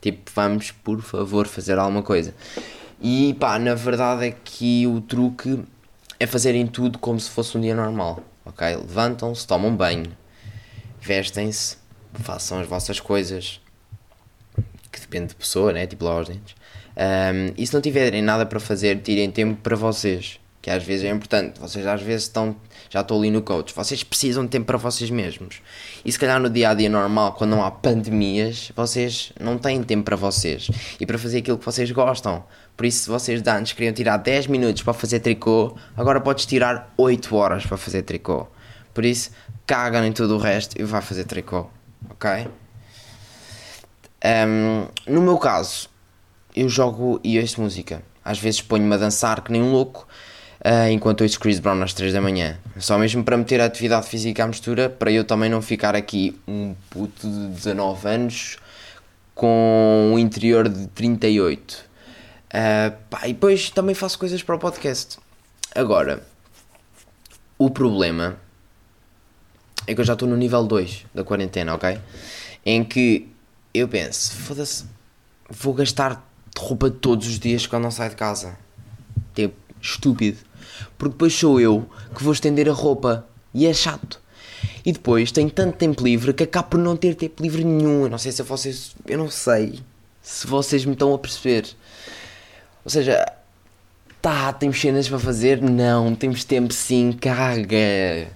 Tipo, 0.00 0.30
vamos, 0.34 0.70
por 0.70 1.02
favor, 1.02 1.46
fazer 1.46 1.78
alguma 1.78 2.02
coisa. 2.02 2.34
E 3.00 3.34
pá, 3.34 3.58
na 3.58 3.74
verdade 3.74 4.26
é 4.26 4.30
que 4.32 4.86
o 4.86 5.00
truque 5.00 5.62
é 6.18 6.26
fazerem 6.26 6.66
tudo 6.66 6.98
como 6.98 7.18
se 7.18 7.30
fosse 7.30 7.56
um 7.56 7.60
dia 7.60 7.74
normal, 7.74 8.22
ok? 8.44 8.76
Levantam-se, 8.76 9.46
tomam 9.46 9.74
banho, 9.74 10.10
vestem-se, 11.00 11.76
façam 12.14 12.60
as 12.60 12.66
vossas 12.66 12.98
coisas, 12.98 13.60
que 14.90 15.00
depende 15.00 15.28
de 15.28 15.36
pessoa, 15.36 15.72
né? 15.72 15.86
Tipo, 15.86 16.04
dentes. 16.24 16.56
Um, 16.96 17.54
e 17.56 17.64
se 17.64 17.72
não 17.72 17.80
tiverem 17.80 18.20
nada 18.20 18.44
para 18.44 18.58
fazer, 18.58 19.00
tirem 19.02 19.30
tempo 19.30 19.60
para 19.62 19.76
vocês, 19.76 20.40
que 20.60 20.68
às 20.68 20.82
vezes 20.82 21.04
é 21.04 21.10
importante. 21.10 21.60
Vocês 21.60 21.86
às 21.86 22.02
vezes 22.02 22.24
estão, 22.24 22.56
já 22.90 23.02
estou 23.02 23.18
ali 23.18 23.30
no 23.30 23.40
coach, 23.40 23.72
vocês 23.72 24.02
precisam 24.02 24.44
de 24.44 24.50
tempo 24.50 24.66
para 24.66 24.76
vocês 24.76 25.08
mesmos. 25.08 25.62
E 26.04 26.10
se 26.10 26.18
calhar 26.18 26.40
no 26.40 26.50
dia 26.50 26.70
a 26.70 26.74
dia 26.74 26.88
normal, 26.88 27.34
quando 27.34 27.50
não 27.50 27.64
há 27.64 27.70
pandemias, 27.70 28.72
vocês 28.74 29.32
não 29.38 29.56
têm 29.56 29.80
tempo 29.84 30.02
para 30.02 30.16
vocês 30.16 30.68
e 30.98 31.06
para 31.06 31.16
fazer 31.16 31.38
aquilo 31.38 31.58
que 31.58 31.64
vocês 31.64 31.88
gostam. 31.92 32.44
Por 32.78 32.86
isso, 32.86 33.02
se 33.02 33.10
vocês 33.10 33.42
de 33.42 33.50
antes 33.50 33.72
queriam 33.72 33.92
tirar 33.92 34.18
10 34.18 34.46
minutos 34.46 34.84
para 34.84 34.92
fazer 34.92 35.18
tricô, 35.18 35.76
agora 35.96 36.20
podes 36.20 36.46
tirar 36.46 36.94
8 36.96 37.34
horas 37.34 37.66
para 37.66 37.76
fazer 37.76 38.02
tricô. 38.02 38.46
Por 38.94 39.04
isso, 39.04 39.32
cagam 39.66 40.04
em 40.04 40.12
tudo 40.12 40.36
o 40.36 40.38
resto 40.38 40.80
e 40.80 40.84
vai 40.84 41.02
fazer 41.02 41.24
tricô, 41.24 41.66
ok? 42.08 42.46
Um, 44.24 44.86
no 45.12 45.20
meu 45.20 45.38
caso, 45.38 45.90
eu 46.54 46.68
jogo 46.68 47.20
e 47.24 47.40
ouço 47.40 47.60
música. 47.60 48.00
Às 48.24 48.38
vezes 48.38 48.62
ponho-me 48.62 48.94
a 48.94 48.96
dançar 48.96 49.42
que 49.42 49.50
nem 49.50 49.60
um 49.60 49.72
louco, 49.72 50.06
ah, 50.62 50.88
enquanto 50.88 51.22
ouço 51.22 51.40
Chris 51.40 51.58
Brown 51.58 51.82
às 51.82 51.92
3 51.92 52.12
da 52.12 52.20
manhã. 52.20 52.58
Só 52.78 52.96
mesmo 52.96 53.24
para 53.24 53.36
meter 53.36 53.60
a 53.60 53.64
atividade 53.64 54.06
física 54.06 54.44
à 54.44 54.46
mistura, 54.46 54.88
para 54.88 55.10
eu 55.10 55.24
também 55.24 55.50
não 55.50 55.60
ficar 55.60 55.96
aqui 55.96 56.40
um 56.46 56.76
puto 56.88 57.28
de 57.28 57.48
19 57.48 58.08
anos 58.08 58.56
com 59.34 60.12
um 60.14 60.18
interior 60.18 60.68
de 60.68 60.86
38. 60.86 61.87
Ah, 62.52 62.92
pá, 63.10 63.28
e 63.28 63.32
depois 63.32 63.70
também 63.70 63.94
faço 63.94 64.18
coisas 64.18 64.42
para 64.42 64.54
o 64.54 64.58
podcast. 64.58 65.18
Agora, 65.74 66.26
o 67.58 67.70
problema 67.70 68.38
é 69.86 69.94
que 69.94 70.00
eu 70.00 70.04
já 70.04 70.14
estou 70.14 70.28
no 70.28 70.36
nível 70.36 70.64
2 70.64 71.06
da 71.14 71.24
quarentena, 71.24 71.74
ok? 71.74 71.98
Em 72.64 72.84
que 72.84 73.28
eu 73.72 73.88
penso, 73.88 74.34
foda-se, 74.36 74.84
vou 75.48 75.74
gastar 75.74 76.26
roupa 76.58 76.90
todos 76.90 77.26
os 77.26 77.38
dias 77.38 77.66
quando 77.66 77.84
não 77.84 77.90
saio 77.90 78.10
de 78.10 78.16
casa. 78.16 78.56
Tipo, 79.34 79.54
estúpido. 79.80 80.38
Porque 80.96 81.12
depois 81.12 81.34
sou 81.34 81.60
eu 81.60 81.88
que 82.14 82.22
vou 82.22 82.32
estender 82.32 82.68
a 82.68 82.72
roupa 82.72 83.26
e 83.54 83.66
é 83.66 83.72
chato. 83.72 84.20
E 84.84 84.92
depois 84.92 85.30
tenho 85.30 85.50
tanto 85.50 85.76
tempo 85.76 86.02
livre 86.02 86.32
que 86.32 86.44
acabo 86.44 86.70
por 86.70 86.78
não 86.78 86.96
ter 86.96 87.14
tempo 87.14 87.42
livre 87.42 87.64
nenhum. 87.64 88.04
Eu 88.04 88.10
não 88.10 88.18
sei 88.18 88.32
se 88.32 88.42
vocês. 88.42 88.94
Eu 89.06 89.18
não 89.18 89.30
sei 89.30 89.80
se 90.22 90.46
vocês 90.46 90.84
me 90.84 90.92
estão 90.92 91.14
a 91.14 91.18
perceber. 91.18 91.68
Ou 92.84 92.90
seja, 92.90 93.24
tá, 94.20 94.52
temos 94.52 94.80
cenas 94.80 95.08
para 95.08 95.18
fazer? 95.18 95.60
Não, 95.60 96.14
temos 96.14 96.44
tempo 96.44 96.72
sim, 96.72 97.12
caga. 97.12 98.28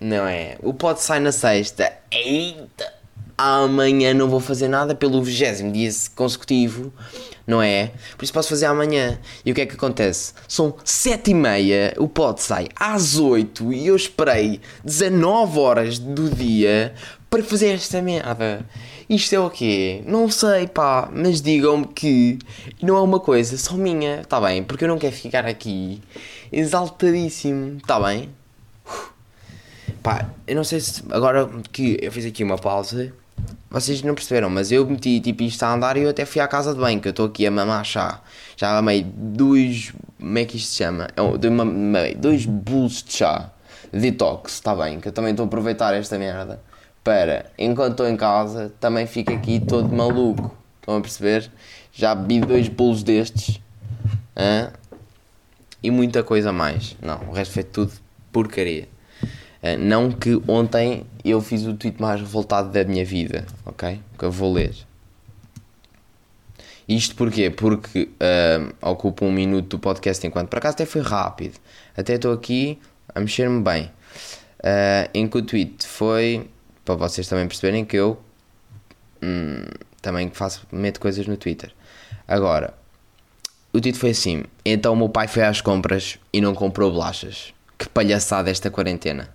Não 0.00 0.26
é? 0.26 0.56
O 0.62 0.74
pod 0.74 1.00
sai 1.00 1.20
na 1.20 1.32
sexta. 1.32 1.92
Eita! 2.10 2.92
Amanhã 3.36 4.12
não 4.14 4.28
vou 4.28 4.40
fazer 4.40 4.68
nada 4.68 4.94
pelo 4.94 5.22
vigésimo 5.22 5.72
dia 5.72 5.90
consecutivo, 6.14 6.92
não 7.46 7.62
é? 7.62 7.90
Por 8.16 8.24
isso 8.24 8.32
posso 8.32 8.48
fazer 8.48 8.66
amanhã. 8.66 9.18
E 9.44 9.50
o 9.50 9.54
que 9.54 9.62
é 9.62 9.66
que 9.66 9.74
acontece? 9.74 10.34
São 10.46 10.74
sete 10.84 11.30
e 11.30 11.34
meia, 11.34 11.94
o 11.96 12.08
pod 12.08 12.40
sai 12.40 12.68
às 12.76 13.18
8 13.18 13.72
e 13.72 13.86
eu 13.86 13.96
esperei 13.96 14.60
19 14.84 15.58
horas 15.58 15.98
do 15.98 16.30
dia 16.30 16.94
para 17.30 17.42
fazer 17.42 17.68
esta 17.68 18.02
merda. 18.02 18.64
Isto 19.12 19.34
é 19.34 19.38
o 19.38 19.50
quê? 19.50 20.02
Não 20.06 20.30
sei, 20.30 20.66
pá, 20.66 21.06
mas 21.12 21.42
digam-me 21.42 21.86
que 21.86 22.38
não 22.80 22.96
é 22.96 23.00
uma 23.02 23.20
coisa 23.20 23.58
só 23.58 23.74
minha, 23.74 24.24
tá 24.24 24.40
bem? 24.40 24.64
Porque 24.64 24.84
eu 24.84 24.88
não 24.88 24.96
quero 24.96 25.14
ficar 25.14 25.44
aqui 25.44 26.00
exaltadíssimo, 26.50 27.78
tá 27.86 28.00
bem? 28.00 28.30
Pá, 30.02 30.30
eu 30.46 30.56
não 30.56 30.64
sei 30.64 30.80
se 30.80 31.02
agora 31.10 31.46
que 31.70 31.98
eu 32.00 32.10
fiz 32.10 32.24
aqui 32.24 32.42
uma 32.42 32.56
pausa, 32.56 33.12
vocês 33.70 34.02
não 34.02 34.14
perceberam, 34.14 34.48
mas 34.48 34.72
eu 34.72 34.86
meti 34.86 35.20
tipo 35.20 35.42
isto 35.42 35.62
a 35.62 35.74
andar 35.74 35.98
e 35.98 36.04
eu 36.04 36.08
até 36.08 36.24
fui 36.24 36.40
à 36.40 36.48
casa 36.48 36.72
de 36.72 36.80
banho, 36.80 36.98
que 36.98 37.08
eu 37.08 37.10
estou 37.10 37.26
aqui 37.26 37.46
a 37.46 37.50
mamar 37.50 37.84
chá. 37.84 38.22
Já 38.56 38.78
amei 38.78 39.04
dois. 39.04 39.92
Como 40.18 40.38
é 40.38 40.46
que 40.46 40.56
isto 40.56 40.70
se 40.70 40.76
chama? 40.78 41.08
Eu 41.14 41.36
dei 41.36 41.50
uma- 41.50 41.66
mamei 41.66 42.14
dois 42.14 42.46
bolos 42.46 43.02
de 43.02 43.12
chá. 43.12 43.50
Detox, 43.92 44.54
está 44.54 44.74
bem, 44.74 45.00
que 45.00 45.08
eu 45.08 45.12
também 45.12 45.32
estou 45.32 45.44
a 45.44 45.46
aproveitar 45.46 45.92
esta 45.92 46.18
merda 46.18 46.62
para, 47.02 47.50
enquanto 47.58 47.92
estou 47.92 48.08
em 48.08 48.16
casa, 48.16 48.72
também 48.80 49.06
fico 49.06 49.32
aqui 49.32 49.60
todo 49.60 49.94
maluco. 49.94 50.56
Estão 50.80 50.96
a 50.96 51.00
perceber? 51.00 51.50
Já 51.92 52.14
bebi 52.14 52.40
dois 52.40 52.68
bolos 52.68 53.02
destes. 53.02 53.60
e 55.82 55.90
muita 55.90 56.22
coisa 56.22 56.52
mais. 56.52 56.96
Não, 57.02 57.20
o 57.28 57.32
resto 57.32 57.54
foi 57.54 57.64
tudo 57.64 57.92
porcaria. 58.32 58.88
Não 59.78 60.10
que 60.10 60.42
ontem 60.48 61.06
eu 61.24 61.40
fiz 61.40 61.64
o 61.66 61.74
tweet 61.74 62.00
mais 62.00 62.20
revoltado 62.20 62.70
da 62.70 62.84
minha 62.84 63.04
vida, 63.04 63.46
ok? 63.64 64.00
Que 64.18 64.24
eu 64.24 64.30
vou 64.30 64.52
ler. 64.52 64.74
Isto 66.88 67.14
porquê? 67.14 67.48
Porque 67.48 68.08
uh, 68.20 68.90
ocupa 68.90 69.24
um 69.24 69.32
minuto 69.32 69.68
do 69.68 69.78
podcast 69.78 70.26
enquanto 70.26 70.48
por 70.48 70.58
acaso 70.58 70.74
até 70.74 70.84
foi 70.84 71.00
rápido. 71.00 71.58
Até 71.96 72.14
estou 72.14 72.32
aqui 72.32 72.78
a 73.14 73.20
mexer-me 73.20 73.62
bem. 73.62 73.90
Uh, 74.58 75.08
em 75.14 75.28
que 75.28 75.38
o 75.38 75.42
tweet 75.42 75.86
foi 75.86 76.48
para 76.84 76.94
vocês 76.94 77.28
também 77.28 77.46
perceberem 77.46 77.84
que 77.84 77.96
eu 77.96 78.20
hum, 79.22 79.64
também 80.00 80.30
faço, 80.30 80.66
meto 80.72 81.00
coisas 81.00 81.26
no 81.26 81.36
Twitter. 81.36 81.72
Agora, 82.26 82.74
o 83.72 83.80
tweet 83.80 83.98
foi 83.98 84.10
assim: 84.10 84.44
então 84.64 84.92
o 84.92 84.96
meu 84.96 85.08
pai 85.08 85.28
foi 85.28 85.44
às 85.44 85.60
compras 85.60 86.18
e 86.32 86.40
não 86.40 86.54
comprou 86.54 86.90
bolachas. 86.90 87.54
Que 87.78 87.88
palhaçada 87.88 88.50
esta 88.50 88.70
quarentena. 88.70 89.34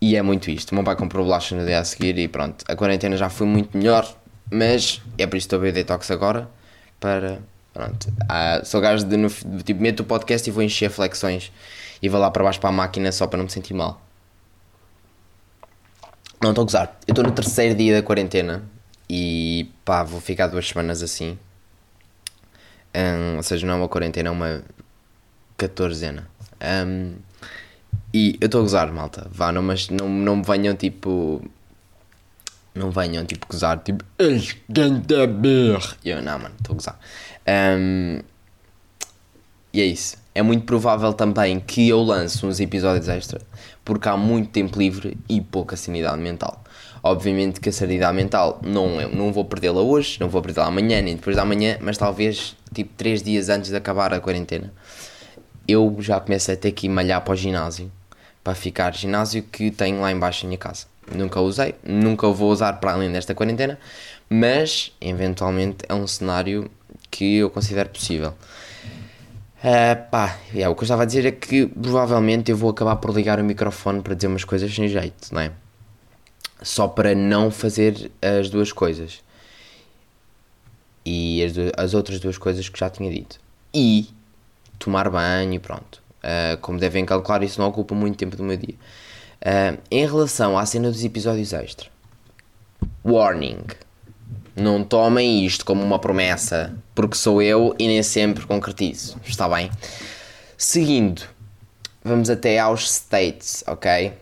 E 0.00 0.16
é 0.16 0.22
muito 0.22 0.50
isto. 0.50 0.72
O 0.72 0.74
meu 0.74 0.84
pai 0.84 0.94
comprou 0.96 1.24
bolachas 1.24 1.58
no 1.58 1.64
dia 1.64 1.78
a 1.78 1.84
seguir 1.84 2.18
e 2.18 2.28
pronto. 2.28 2.64
A 2.68 2.76
quarentena 2.76 3.16
já 3.16 3.30
foi 3.30 3.46
muito 3.46 3.76
melhor, 3.76 4.06
mas 4.50 5.00
é 5.16 5.26
por 5.26 5.36
isso 5.36 5.48
que 5.48 5.54
estou 5.54 5.58
a 5.58 5.62
ver 5.62 5.72
detox 5.72 6.10
agora. 6.10 6.48
Para. 7.00 7.40
Pronto. 7.72 8.12
Ah, 8.28 8.60
sou 8.64 8.80
gajo 8.80 9.04
de, 9.04 9.16
no, 9.16 9.28
tipo, 9.64 9.80
meto 9.80 10.00
o 10.00 10.04
podcast 10.04 10.48
e 10.48 10.52
vou 10.52 10.62
encher 10.62 10.90
flexões 10.90 11.50
e 12.00 12.08
vou 12.08 12.20
lá 12.20 12.30
para 12.30 12.44
baixo 12.44 12.60
para 12.60 12.68
a 12.68 12.72
máquina 12.72 13.10
só 13.10 13.26
para 13.26 13.38
não 13.38 13.44
me 13.44 13.50
sentir 13.50 13.74
mal. 13.74 14.03
Não 16.44 16.50
estou 16.50 16.60
a 16.60 16.66
gozar. 16.66 16.98
Eu 17.06 17.12
estou 17.12 17.24
no 17.24 17.32
terceiro 17.32 17.74
dia 17.74 17.94
da 17.94 18.02
quarentena 18.06 18.62
e 19.08 19.66
pá, 19.82 20.02
vou 20.02 20.20
ficar 20.20 20.46
duas 20.46 20.68
semanas 20.68 21.02
assim. 21.02 21.38
Hum, 22.94 23.36
ou 23.38 23.42
seja, 23.42 23.66
não 23.66 23.72
é 23.72 23.76
uma 23.78 23.88
quarentena, 23.88 24.28
é 24.28 24.30
uma 24.30 24.62
quatorzena. 25.58 26.28
Hum, 26.86 27.14
e 28.12 28.36
eu 28.42 28.44
estou 28.44 28.60
a 28.60 28.62
gozar, 28.62 28.92
malta. 28.92 29.26
Vá, 29.30 29.52
não, 29.52 29.62
mas 29.62 29.88
não, 29.88 30.06
não 30.06 30.36
me 30.36 30.42
venham 30.42 30.76
tipo. 30.76 31.42
Não 32.74 32.90
venham 32.90 33.24
tipo 33.24 33.46
gozar, 33.48 33.78
tipo. 33.78 34.04
Eu 36.04 36.20
não, 36.20 36.38
mano, 36.38 36.54
estou 36.58 36.74
a 36.74 36.76
gozar. 36.76 36.98
Hum, 37.48 38.20
e 39.74 39.80
é 39.82 39.84
isso. 39.84 40.16
é 40.34 40.42
muito 40.42 40.64
provável 40.64 41.12
também 41.12 41.60
que 41.60 41.88
eu 41.88 42.02
lance 42.02 42.44
uns 42.46 42.58
episódios 42.58 43.08
extra, 43.08 43.40
porque 43.84 44.08
há 44.08 44.16
muito 44.16 44.50
tempo 44.50 44.78
livre 44.78 45.16
e 45.28 45.40
pouca 45.40 45.76
sanidade 45.76 46.20
mental. 46.20 46.62
Obviamente 47.02 47.60
que 47.60 47.68
a 47.68 47.72
sanidade 47.72 48.16
mental 48.16 48.60
não, 48.64 49.00
é- 49.00 49.06
não 49.06 49.32
vou 49.32 49.44
perdê-la 49.44 49.80
hoje, 49.82 50.16
não 50.18 50.28
vou 50.28 50.40
perdê-la 50.42 50.66
amanhã, 50.66 51.02
nem 51.02 51.16
depois 51.16 51.36
da 51.36 51.42
amanhã, 51.42 51.76
mas 51.80 51.98
talvez 51.98 52.56
tipo 52.72 52.92
3 52.96 53.22
dias 53.22 53.48
antes 53.48 53.70
de 53.70 53.76
acabar 53.76 54.14
a 54.14 54.20
quarentena. 54.20 54.72
Eu 55.66 55.96
já 56.00 56.18
começo 56.20 56.50
a 56.50 56.56
ter 56.56 56.72
que 56.72 56.88
malhar 56.88 57.20
para 57.22 57.32
o 57.32 57.36
ginásio, 57.36 57.90
para 58.42 58.54
ficar 58.54 58.94
ginásio 58.94 59.42
que 59.42 59.70
tenho 59.70 60.00
lá 60.00 60.10
embaixo 60.12 60.44
em 60.44 60.48
minha 60.48 60.58
casa. 60.58 60.86
Nunca 61.14 61.40
usei, 61.40 61.74
nunca 61.84 62.28
vou 62.28 62.50
usar 62.50 62.74
para 62.74 62.92
além 62.92 63.10
desta 63.12 63.34
quarentena, 63.34 63.78
mas 64.28 64.92
eventualmente 65.00 65.78
é 65.88 65.94
um 65.94 66.06
cenário 66.06 66.70
que 67.10 67.36
eu 67.36 67.50
considero 67.50 67.88
possível. 67.90 68.34
Ah, 69.66 69.96
pá, 69.96 70.38
é, 70.54 70.68
o 70.68 70.74
que 70.74 70.82
eu 70.82 70.84
estava 70.84 71.02
a 71.04 71.06
dizer 71.06 71.24
é 71.24 71.32
que 71.32 71.66
provavelmente 71.66 72.50
eu 72.50 72.56
vou 72.56 72.70
acabar 72.70 72.96
por 72.96 73.10
ligar 73.14 73.40
o 73.40 73.44
microfone 73.44 74.02
para 74.02 74.14
dizer 74.14 74.26
umas 74.28 74.44
coisas 74.44 74.74
sem 74.74 74.88
jeito, 74.88 75.32
não 75.32 75.40
é? 75.40 75.52
Só 76.62 76.88
para 76.88 77.14
não 77.14 77.48
fazer 77.50 78.10
as 78.20 78.50
duas 78.50 78.72
coisas. 78.72 79.22
E 81.04 81.42
as, 81.44 81.52
du- 81.52 81.72
as 81.76 81.94
outras 81.94 82.18
duas 82.20 82.38
coisas 82.38 82.68
que 82.68 82.78
já 82.78 82.88
tinha 82.88 83.10
dito. 83.10 83.38
E 83.72 84.08
tomar 84.78 85.10
banho 85.10 85.54
e 85.54 85.58
pronto. 85.58 86.02
Ah, 86.22 86.56
como 86.60 86.78
devem 86.78 87.04
calcular, 87.04 87.42
isso 87.42 87.60
não 87.60 87.68
ocupa 87.68 87.94
muito 87.94 88.16
tempo 88.16 88.36
do 88.36 88.44
meu 88.44 88.56
dia. 88.56 88.74
Ah, 89.44 89.76
em 89.90 90.06
relação 90.06 90.58
à 90.58 90.64
cena 90.66 90.90
dos 90.90 91.04
episódios 91.04 91.52
extra, 91.52 91.88
warning. 93.04 93.64
Não 94.56 94.84
tomem 94.84 95.44
isto 95.44 95.64
como 95.64 95.82
uma 95.82 95.98
promessa, 95.98 96.76
porque 96.94 97.16
sou 97.16 97.42
eu 97.42 97.74
e 97.78 97.88
nem 97.88 98.02
sempre 98.02 98.46
concretizo. 98.46 99.18
Está 99.24 99.48
bem? 99.48 99.70
Seguindo, 100.56 101.22
vamos 102.04 102.30
até 102.30 102.58
aos 102.58 102.88
States, 102.88 103.64
ok? 103.66 104.12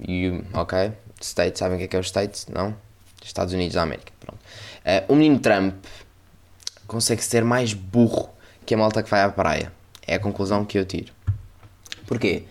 You, 0.00 0.44
ok? 0.52 0.92
States, 1.20 1.58
sabem 1.58 1.76
o 1.76 1.78
que 1.78 1.84
é 1.84 1.88
que 1.88 1.96
é 1.96 1.98
os 1.98 2.06
States? 2.06 2.46
Não? 2.46 2.76
Estados 3.24 3.52
Unidos 3.52 3.74
da 3.74 3.82
América. 3.82 4.12
Pronto. 4.20 4.38
Eh, 4.84 5.04
o 5.08 5.14
menino 5.14 5.40
Trump 5.40 5.74
consegue 6.86 7.24
ser 7.24 7.42
mais 7.44 7.72
burro 7.72 8.28
que 8.64 8.74
a 8.74 8.78
malta 8.78 9.02
que 9.02 9.10
vai 9.10 9.22
à 9.22 9.28
praia. 9.28 9.72
É 10.06 10.14
a 10.16 10.20
conclusão 10.20 10.64
que 10.64 10.78
eu 10.78 10.84
tiro. 10.84 11.12
Porquê? 12.06 12.44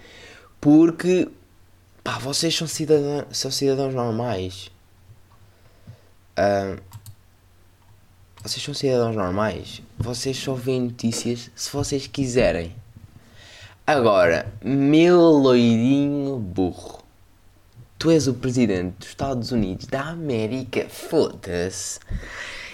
Porque 0.60 1.30
pá, 2.04 2.18
vocês 2.18 2.56
são 2.56 2.68
cidadãos, 2.68 3.26
são 3.32 3.52
cidadãos 3.52 3.94
normais. 3.94 4.72
Ah, 6.36 6.76
vocês 8.44 8.62
são 8.62 8.74
cidadãos 8.74 9.16
normais. 9.16 9.82
Vocês 9.98 10.36
só 10.36 10.54
veem 10.54 10.82
notícias 10.82 11.50
se 11.56 11.72
vocês 11.72 12.08
quiserem. 12.08 12.76
Agora, 13.88 14.52
meu 14.62 15.18
loirinho 15.18 16.38
burro. 16.40 17.02
Tu 17.98 18.12
és 18.12 18.28
o 18.28 18.34
presidente 18.34 18.96
dos 19.00 19.08
Estados 19.08 19.54
Unidos 19.54 19.86
da 19.86 20.02
América. 20.10 20.88
Foda-se. 20.90 22.02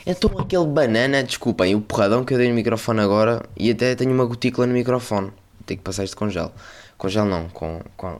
Então 0.08 0.40
aquele 0.40 0.66
banana, 0.66 1.24
desculpem, 1.24 1.76
o 1.76 1.82
porradão 1.82 2.26
que 2.26 2.34
eu 2.34 2.40
dei 2.40 2.50
no 2.50 2.56
microfone 2.56 3.02
agora 3.02 3.44
e 3.56 3.70
até 3.70 3.94
tenho 3.94 4.12
uma 4.12 4.26
gotícula 4.26 4.66
no 4.66 4.74
microfone. 4.74 5.32
Tenho 5.68 5.78
que 5.78 5.84
passar 5.84 6.04
isto 6.04 6.18
com 6.18 6.32
gel. 6.32 6.52
Com 6.98 7.10
gel 7.10 7.26
não, 7.26 7.48
com, 7.50 7.80
com. 7.96 8.20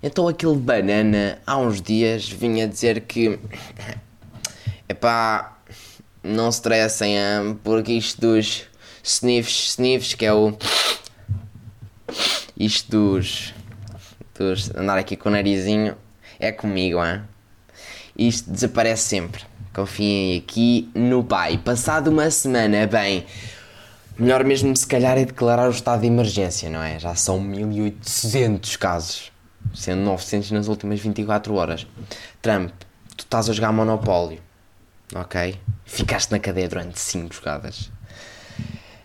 Então 0.00 0.28
aquele 0.28 0.54
banana, 0.54 1.40
há 1.44 1.58
uns 1.58 1.82
dias, 1.82 2.28
vinha 2.28 2.68
dizer 2.68 3.00
que... 3.00 3.40
Epá, 4.88 5.55
não 6.26 6.50
se 6.50 6.58
estressem, 6.58 7.18
ah, 7.18 7.54
porque 7.62 7.92
isto 7.92 8.20
dos 8.20 8.64
sniffs, 9.02 9.70
sniffs, 9.70 10.14
que 10.14 10.26
é 10.26 10.32
o... 10.32 10.56
Isto 12.58 12.90
dos... 12.90 13.54
dos 14.38 14.74
andar 14.74 14.98
aqui 14.98 15.16
com 15.16 15.28
o 15.28 15.32
narizinho, 15.32 15.96
é 16.38 16.50
comigo, 16.50 17.04
hein? 17.04 17.22
Isto 18.18 18.50
desaparece 18.50 19.02
sempre. 19.02 19.44
Confiem 19.74 20.38
aqui 20.38 20.90
no 20.94 21.22
pai. 21.22 21.58
Passado 21.58 22.08
uma 22.08 22.30
semana, 22.30 22.86
bem, 22.86 23.26
melhor 24.18 24.42
mesmo 24.42 24.74
se 24.74 24.86
calhar 24.86 25.18
é 25.18 25.24
declarar 25.24 25.68
o 25.68 25.70
estado 25.70 26.00
de 26.00 26.06
emergência, 26.06 26.70
não 26.70 26.82
é? 26.82 26.98
Já 26.98 27.14
são 27.14 27.40
1800 27.40 28.76
casos, 28.76 29.32
sendo 29.74 30.00
900 30.02 30.50
nas 30.52 30.68
últimas 30.68 30.98
24 31.00 31.54
horas. 31.54 31.86
Trump, 32.40 32.70
tu 33.16 33.24
estás 33.24 33.50
a 33.50 33.52
jogar 33.52 33.72
Monopólio, 33.72 34.40
ok? 35.14 35.58
Ficaste 35.84 36.30
na 36.30 36.38
cadeia 36.38 36.68
durante 36.68 36.98
5 36.98 37.34
jogadas. 37.34 37.90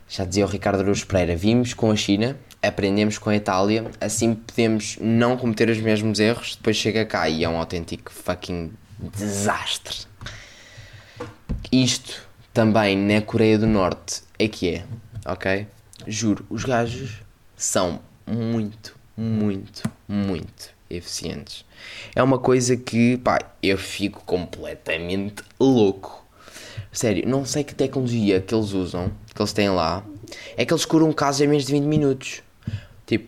Já 0.07 0.25
dizia 0.25 0.45
o 0.45 0.49
Ricardo 0.49 0.81
Araújo 0.81 1.05
Pereira, 1.07 1.35
vimos 1.35 1.73
com 1.73 1.89
a 1.89 1.95
China, 1.95 2.37
aprendemos 2.61 3.17
com 3.17 3.29
a 3.29 3.35
Itália, 3.35 3.89
assim 3.99 4.35
podemos 4.35 4.97
não 4.99 5.37
cometer 5.37 5.69
os 5.69 5.77
mesmos 5.77 6.19
erros, 6.19 6.55
depois 6.55 6.75
chega 6.75 7.05
cá 7.05 7.29
e 7.29 7.43
é 7.43 7.49
um 7.49 7.57
autêntico 7.57 8.11
fucking 8.11 8.73
desastre. 8.99 10.05
Isto 11.71 12.27
também 12.53 12.97
na 12.97 13.21
Coreia 13.21 13.57
do 13.57 13.67
Norte 13.67 14.23
é 14.37 14.47
que 14.47 14.75
é, 14.75 14.85
ok? 15.25 15.65
Juro, 16.05 16.45
os 16.49 16.65
gajos 16.65 17.21
são 17.55 18.01
muito, 18.27 18.95
muito, 19.15 19.83
muito 20.07 20.71
eficientes. 20.89 21.63
É 22.15 22.21
uma 22.21 22.37
coisa 22.39 22.75
que, 22.75 23.17
pá, 23.17 23.39
eu 23.61 23.77
fico 23.77 24.21
completamente 24.25 25.43
louco. 25.59 26.25
Sério, 26.91 27.27
não 27.27 27.45
sei 27.45 27.63
que 27.63 27.73
tecnologia 27.73 28.41
que 28.41 28.53
eles 28.53 28.73
usam, 28.73 29.11
que 29.33 29.41
eles 29.41 29.53
têm 29.53 29.69
lá, 29.69 30.03
é 30.57 30.65
que 30.65 30.73
eles 30.73 30.85
curam 30.85 31.11
casos 31.13 31.41
em 31.41 31.47
menos 31.47 31.65
de 31.65 31.71
20 31.71 31.83
minutos. 31.85 32.41
Tipo, 33.05 33.27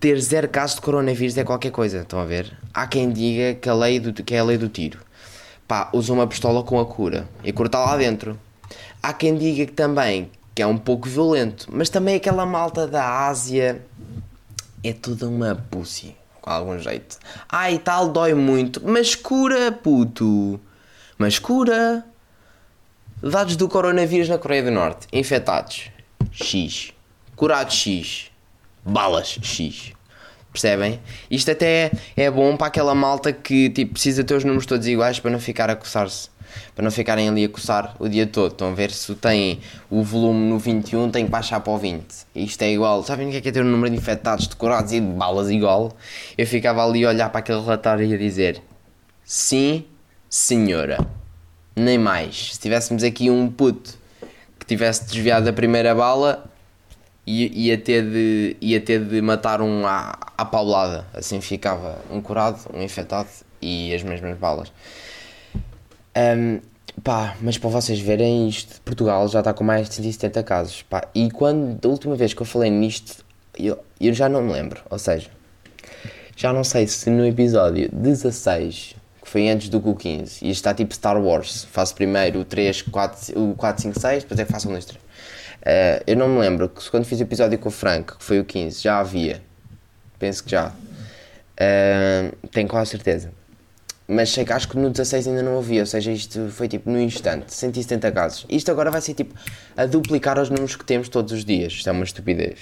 ter 0.00 0.18
zero 0.20 0.48
casos 0.48 0.76
de 0.76 0.82
coronavírus 0.82 1.36
é 1.36 1.44
qualquer 1.44 1.70
coisa, 1.70 2.00
estão 2.00 2.18
a 2.18 2.24
ver? 2.24 2.56
Há 2.72 2.86
quem 2.86 3.12
diga 3.12 3.54
que, 3.54 3.68
a 3.68 3.74
lei 3.74 4.00
do, 4.00 4.12
que 4.12 4.34
é 4.34 4.38
a 4.38 4.44
lei 4.44 4.56
do 4.56 4.68
tiro. 4.68 5.00
Pá, 5.68 5.90
usa 5.92 6.12
uma 6.12 6.26
pistola 6.26 6.62
com 6.62 6.80
a 6.80 6.86
cura 6.86 7.28
e 7.44 7.52
corta 7.52 7.78
lá 7.78 7.96
dentro. 7.96 8.38
Há 9.02 9.12
quem 9.12 9.36
diga 9.36 9.66
que 9.66 9.72
também 9.72 10.30
que 10.54 10.62
é 10.62 10.66
um 10.66 10.76
pouco 10.76 11.08
violento, 11.08 11.66
mas 11.70 11.88
também 11.88 12.16
aquela 12.16 12.44
malta 12.44 12.86
da 12.86 13.26
Ásia 13.26 13.84
é 14.84 14.92
toda 14.92 15.28
uma 15.28 15.54
pussy, 15.54 16.14
com 16.42 16.50
algum 16.50 16.78
jeito. 16.78 17.16
Ai, 17.48 17.78
tal 17.78 18.08
dói 18.08 18.34
muito, 18.34 18.82
mas 18.84 19.14
cura, 19.14 19.72
puto. 19.72 20.60
Mas 21.16 21.38
cura. 21.38 22.04
Dados 23.22 23.54
do 23.54 23.68
coronavírus 23.68 24.28
na 24.28 24.36
Coreia 24.36 24.64
do 24.64 24.70
Norte. 24.72 25.06
Infectados. 25.12 25.88
X. 26.32 26.92
Curados 27.36 27.74
X. 27.74 28.30
Balas 28.84 29.38
X. 29.40 29.92
Percebem? 30.52 31.00
Isto 31.30 31.52
até 31.52 31.92
é 32.16 32.30
bom 32.30 32.56
para 32.56 32.66
aquela 32.66 32.94
malta 32.94 33.32
que 33.32 33.70
tipo, 33.70 33.92
precisa 33.92 34.24
ter 34.24 34.34
os 34.34 34.44
números 34.44 34.66
todos 34.66 34.86
iguais 34.86 35.20
para 35.20 35.30
não 35.30 35.38
ficar 35.38 35.70
a 35.70 35.76
coçar-se. 35.76 36.28
Para 36.74 36.84
não 36.84 36.90
ficarem 36.90 37.28
ali 37.28 37.44
a 37.44 37.48
coçar 37.48 37.96
o 37.98 38.08
dia 38.08 38.26
todo. 38.26 38.52
Estão 38.52 38.68
a 38.70 38.74
ver 38.74 38.90
se 38.90 39.14
tem 39.14 39.60
o 39.90 40.02
volume 40.02 40.48
no 40.48 40.58
21, 40.58 41.10
tem 41.10 41.24
que 41.24 41.30
baixar 41.30 41.60
para 41.60 41.72
o 41.72 41.78
20. 41.78 42.04
Isto 42.34 42.62
é 42.62 42.72
igual. 42.72 43.02
Sabem 43.02 43.28
o 43.28 43.30
que 43.30 43.36
é, 43.36 43.40
que 43.40 43.48
é 43.48 43.52
ter 43.52 43.62
um 43.62 43.68
número 43.68 43.90
de 43.90 43.96
infectados, 43.98 44.48
de 44.48 44.56
curados 44.56 44.92
e 44.92 45.00
de 45.00 45.06
balas 45.06 45.50
igual? 45.50 45.96
Eu 46.36 46.46
ficava 46.46 46.84
ali 46.84 47.04
a 47.04 47.08
olhar 47.08 47.30
para 47.30 47.40
aquele 47.40 47.60
relatório 47.60 48.04
e 48.04 48.14
a 48.14 48.18
dizer: 48.18 48.62
Sim, 49.24 49.84
senhora. 50.28 50.98
Nem 51.74 51.98
mais. 51.98 52.54
Se 52.54 52.60
tivéssemos 52.60 53.02
aqui 53.02 53.30
um 53.30 53.50
puto 53.50 53.98
que 54.58 54.66
tivesse 54.66 55.04
desviado 55.04 55.48
a 55.48 55.52
primeira 55.52 55.94
bala, 55.94 56.44
ia, 57.26 57.78
ter, 57.78 58.02
de, 58.02 58.56
ia 58.60 58.80
ter 58.80 59.04
de 59.04 59.20
matar 59.20 59.60
um 59.60 59.86
à, 59.86 60.18
à 60.36 60.44
paulada. 60.44 61.06
Assim 61.14 61.40
ficava 61.40 61.98
um 62.10 62.20
curado, 62.20 62.58
um 62.72 62.82
infectado 62.82 63.28
e 63.60 63.94
as 63.94 64.02
mesmas 64.02 64.36
balas. 64.36 64.72
Um, 66.16 66.60
pá, 67.02 67.36
mas 67.40 67.56
para 67.58 67.70
vocês 67.70 67.98
verem 68.00 68.48
isto, 68.48 68.80
Portugal 68.82 69.26
já 69.28 69.38
está 69.38 69.52
com 69.52 69.64
mais 69.64 69.88
de 69.88 69.94
170 69.96 70.42
casos. 70.42 70.82
Pá, 70.82 71.08
e 71.14 71.30
quando, 71.30 71.78
da 71.80 71.88
última 71.88 72.16
vez 72.16 72.34
que 72.34 72.42
eu 72.42 72.46
falei 72.46 72.70
nisto, 72.70 73.24
eu, 73.58 73.78
eu 74.00 74.12
já 74.12 74.28
não 74.28 74.42
me 74.42 74.52
lembro. 74.52 74.82
Ou 74.90 74.98
seja, 74.98 75.30
já 76.36 76.52
não 76.52 76.64
sei 76.64 76.86
se 76.86 77.10
no 77.10 77.26
episódio 77.26 77.88
16 77.92 78.96
que 79.22 79.28
foi 79.28 79.48
antes 79.48 79.68
do 79.68 79.80
Q 79.80 79.94
15. 79.94 80.44
E 80.44 80.50
está 80.50 80.74
tipo 80.74 80.92
Star 80.94 81.16
Wars. 81.22 81.64
Faço 81.70 81.94
primeiro 81.94 82.40
o 82.40 82.44
3, 82.44 82.82
4, 82.82 83.40
o 83.40 83.54
4, 83.54 83.82
5, 83.82 84.00
6, 84.00 84.22
depois 84.24 84.40
é 84.40 84.44
que 84.44 84.52
faço 84.52 84.68
um 84.68 84.72
2, 84.72 84.84
3. 84.84 85.00
Uh, 85.00 86.02
eu 86.08 86.16
não 86.16 86.28
me 86.28 86.40
lembro 86.40 86.68
que 86.68 86.90
quando 86.90 87.04
fiz 87.04 87.20
o 87.20 87.22
episódio 87.22 87.56
com 87.58 87.68
o 87.68 87.72
Frank, 87.72 88.16
que 88.18 88.24
foi 88.24 88.40
o 88.40 88.44
15, 88.44 88.82
já 88.82 88.98
havia. 88.98 89.40
Penso 90.18 90.42
que 90.42 90.50
já. 90.50 90.68
Uh, 90.68 92.36
tenho 92.48 92.68
quase 92.68 92.90
certeza. 92.90 93.32
Mas 94.12 94.30
sei 94.30 94.44
que 94.44 94.52
acho 94.52 94.68
que 94.68 94.76
no 94.76 94.90
16 94.90 95.28
ainda 95.28 95.42
não 95.42 95.58
havia, 95.58 95.80
ou 95.80 95.86
seja, 95.86 96.12
isto 96.12 96.48
foi 96.50 96.68
tipo 96.68 96.90
no 96.90 97.00
instante, 97.00 97.54
170 97.54 98.12
casos. 98.12 98.46
Isto 98.48 98.70
agora 98.70 98.90
vai 98.90 99.00
ser 99.00 99.14
tipo 99.14 99.34
a 99.74 99.86
duplicar 99.86 100.38
os 100.38 100.50
números 100.50 100.76
que 100.76 100.84
temos 100.84 101.08
todos 101.08 101.32
os 101.32 101.44
dias. 101.44 101.72
Isto 101.72 101.88
é 101.88 101.92
uma 101.92 102.04
estupidez. 102.04 102.58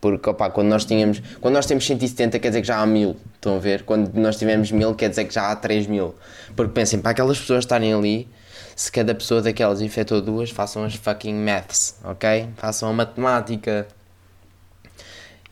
Porque 0.00 0.28
opa, 0.28 0.50
quando 0.50 0.68
nós 0.68 0.84
tínhamos, 0.84 1.22
quando 1.40 1.54
nós 1.54 1.66
temos 1.66 1.86
170 1.86 2.38
quer 2.38 2.48
dizer 2.48 2.60
que 2.62 2.66
já 2.66 2.80
há 2.80 2.86
1000, 2.86 3.16
estão 3.34 3.56
a 3.56 3.58
ver? 3.58 3.82
Quando 3.84 4.12
nós 4.14 4.36
tivemos 4.36 4.72
1000 4.72 4.94
quer 4.96 5.08
dizer 5.08 5.24
que 5.24 5.34
já 5.34 5.50
há 5.50 5.56
3000. 5.56 6.14
Porque 6.56 6.72
pensem, 6.72 7.00
para 7.00 7.12
aquelas 7.12 7.38
pessoas 7.38 7.60
estarem 7.60 7.92
ali, 7.92 8.28
se 8.74 8.90
cada 8.90 9.14
pessoa 9.14 9.40
daquelas 9.40 9.80
infectou 9.80 10.20
duas, 10.20 10.50
façam 10.50 10.82
as 10.82 10.94
fucking 10.94 11.34
maths, 11.34 11.96
ok? 12.02 12.48
Façam 12.56 12.88
a 12.88 12.92
matemática. 12.92 13.86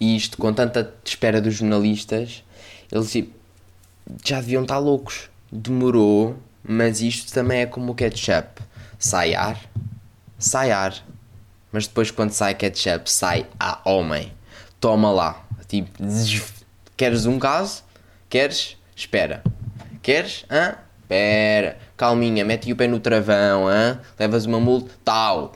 E 0.00 0.16
isto, 0.16 0.38
com 0.38 0.52
tanta 0.52 0.92
espera 1.04 1.40
dos 1.40 1.54
jornalistas, 1.54 2.44
eles 2.90 3.12
tipo, 3.12 3.32
já 4.24 4.40
deviam 4.40 4.62
estar 4.62 4.78
loucos. 4.78 5.28
Demorou, 5.50 6.36
mas 6.62 7.00
isto 7.00 7.32
também 7.32 7.60
é 7.60 7.66
como 7.66 7.92
o 7.92 7.94
ketchup. 7.94 8.62
Sai 8.98 9.34
ar, 9.34 9.58
sai 10.38 10.72
ar. 10.72 10.94
Mas 11.70 11.86
depois 11.86 12.10
quando 12.10 12.30
sai 12.30 12.54
ketchup, 12.54 13.10
sai 13.10 13.46
a 13.58 13.80
homem. 13.84 14.32
Toma 14.80 15.10
lá. 15.10 15.44
Tipo, 15.68 15.90
queres 16.96 17.26
um 17.26 17.38
caso? 17.38 17.84
Queres? 18.28 18.76
Espera. 18.94 19.42
Queres? 20.02 20.44
Hã? 20.50 20.76
Espera. 21.02 21.78
Calminha, 21.96 22.44
mete 22.44 22.72
o 22.72 22.76
pé 22.76 22.86
no 22.86 22.98
travão, 22.98 23.68
hã? 23.68 24.00
Levas 24.18 24.44
uma 24.44 24.58
multa, 24.58 24.92
tal. 25.04 25.52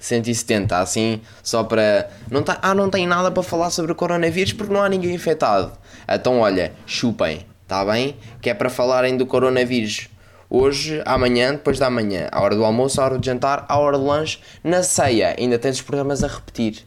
170, 0.00 0.78
assim, 0.78 1.20
só 1.42 1.62
para. 1.62 2.10
Não 2.30 2.42
tá... 2.42 2.58
Ah, 2.62 2.74
não 2.74 2.88
tem 2.88 3.06
nada 3.06 3.30
para 3.30 3.42
falar 3.42 3.70
sobre 3.70 3.92
o 3.92 3.94
coronavírus 3.94 4.52
porque 4.52 4.72
não 4.72 4.82
há 4.82 4.88
ninguém 4.88 5.14
infectado. 5.14 5.72
Então, 6.08 6.40
olha, 6.40 6.72
chupem, 6.86 7.46
tá 7.66 7.84
bem? 7.84 8.16
Que 8.40 8.50
é 8.50 8.54
para 8.54 8.70
falarem 8.70 9.16
do 9.16 9.26
coronavírus 9.26 10.08
hoje, 10.48 11.02
amanhã, 11.04 11.52
depois 11.52 11.78
da 11.78 11.90
manhã, 11.90 12.28
à 12.30 12.40
hora 12.40 12.54
do 12.54 12.64
almoço, 12.64 13.00
à 13.00 13.04
hora 13.04 13.18
do 13.18 13.24
jantar, 13.24 13.66
à 13.68 13.78
hora 13.78 13.98
do 13.98 14.04
lanche, 14.04 14.38
na 14.62 14.82
ceia. 14.82 15.34
Ainda 15.38 15.58
tens 15.58 15.76
os 15.76 15.82
programas 15.82 16.22
a 16.22 16.28
repetir. 16.28 16.84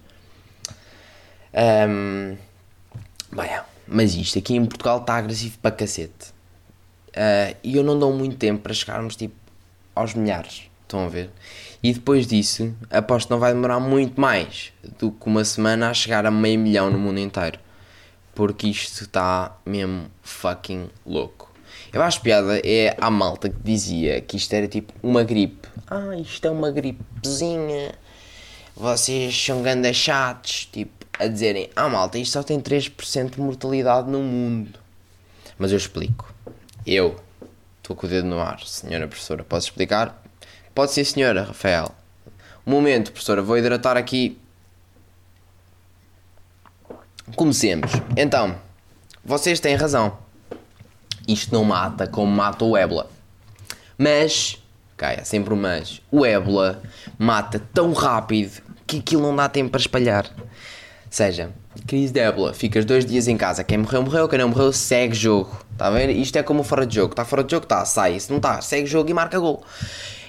Um, 1.53 2.37
bem, 3.31 3.49
mas 3.87 4.15
isto 4.15 4.39
aqui 4.39 4.55
em 4.55 4.65
Portugal 4.65 4.99
está 4.99 5.15
agressivo 5.15 5.57
para 5.59 5.71
cacete. 5.71 6.33
Uh, 7.09 7.55
e 7.63 7.75
eu 7.75 7.83
não 7.83 7.97
dou 7.97 8.13
muito 8.13 8.37
tempo 8.37 8.61
para 8.61 8.73
chegarmos 8.73 9.15
tipo 9.15 9.35
aos 9.95 10.13
milhares. 10.13 10.69
Estão 10.83 11.05
a 11.05 11.09
ver? 11.09 11.29
E 11.83 11.93
depois 11.93 12.27
disso, 12.27 12.73
aposto 12.89 13.27
que 13.27 13.31
não 13.31 13.39
vai 13.39 13.53
demorar 13.53 13.79
muito 13.79 14.19
mais 14.19 14.73
do 14.97 15.11
que 15.11 15.27
uma 15.27 15.43
semana 15.45 15.89
a 15.89 15.93
chegar 15.93 16.25
a 16.25 16.31
meio 16.31 16.59
milhão 16.59 16.89
no 16.89 16.97
mundo 16.97 17.19
inteiro. 17.19 17.59
Porque 18.33 18.67
isto 18.67 19.03
está 19.03 19.57
mesmo 19.65 20.09
fucking 20.21 20.89
louco. 21.05 21.51
Eu 21.91 22.01
acho 22.01 22.21
piada 22.21 22.59
é 22.63 22.95
a 22.99 23.09
malta 23.09 23.49
que 23.49 23.59
dizia 23.63 24.21
que 24.21 24.37
isto 24.37 24.53
era 24.53 24.67
tipo 24.67 24.93
uma 25.01 25.23
gripe. 25.23 25.67
Ah, 25.87 26.15
isto 26.17 26.47
é 26.47 26.51
uma 26.51 26.71
gripezinha. 26.71 27.93
Vocês 28.75 29.35
são 29.35 29.61
grandes 29.61 29.97
chatos. 29.97 30.69
Tipo, 30.71 31.05
a 31.17 31.27
dizerem, 31.27 31.69
ah 31.75 31.89
malta, 31.89 32.17
isto 32.17 32.33
só 32.33 32.43
tem 32.43 32.61
3% 32.61 33.31
de 33.31 33.41
mortalidade 33.41 34.09
no 34.09 34.19
mundo. 34.19 34.79
Mas 35.57 35.71
eu 35.71 35.77
explico. 35.77 36.33
Eu 36.85 37.19
estou 37.77 37.95
com 37.95 38.07
o 38.07 38.09
dedo 38.09 38.27
no 38.27 38.39
ar, 38.39 38.61
senhora 38.65 39.07
professora. 39.07 39.43
Posso 39.43 39.67
explicar? 39.67 40.23
Pode 40.73 40.91
ser, 40.91 41.03
senhora, 41.03 41.43
Rafael. 41.43 41.93
Um 42.65 42.71
momento, 42.71 43.11
professora, 43.11 43.41
vou 43.41 43.57
hidratar 43.57 43.97
aqui. 43.97 44.37
Comecemos. 47.35 47.91
Então, 48.15 48.55
vocês 49.23 49.59
têm 49.59 49.75
razão. 49.75 50.17
Isto 51.27 51.53
não 51.53 51.63
mata 51.63 52.07
como 52.07 52.31
mata 52.31 52.65
o 52.65 52.75
ébola. 52.75 53.09
Mas, 53.97 54.57
ok, 54.93 55.07
é 55.07 55.23
sempre 55.23 55.53
um 55.53 55.57
mas. 55.57 56.01
O 56.11 56.25
ébola 56.25 56.81
mata 57.17 57.61
tão 57.73 57.93
rápido 57.93 58.61
que 58.87 58.97
aquilo 58.97 59.21
não 59.21 59.35
dá 59.35 59.47
tempo 59.47 59.69
para 59.69 59.79
espalhar. 59.79 60.25
Seja, 61.09 61.51
crise 61.87 62.13
de 62.13 62.19
ébola, 62.19 62.53
ficas 62.53 62.85
dois 62.85 63.05
dias 63.05 63.27
em 63.27 63.35
casa, 63.35 63.63
quem 63.63 63.79
morreu, 63.79 64.03
morreu, 64.03 64.27
quem 64.27 64.39
não 64.39 64.49
morreu, 64.49 64.71
segue 64.71 65.15
jogo. 65.15 65.65
Está 65.71 65.87
a 65.87 65.91
ver? 65.91 66.09
Isto 66.09 66.37
é 66.37 66.43
como 66.43 66.63
fora 66.63 66.85
de 66.85 66.95
jogo. 66.95 67.13
Está 67.13 67.23
fora 67.23 67.43
de 67.43 67.51
jogo, 67.51 67.63
está, 67.63 67.85
sai. 67.85 68.19
Se 68.19 68.29
não 68.29 68.37
está, 68.37 68.61
segue 68.61 68.85
jogo 68.85 69.09
e 69.09 69.13
marca 69.13 69.39
gol. 69.39 69.63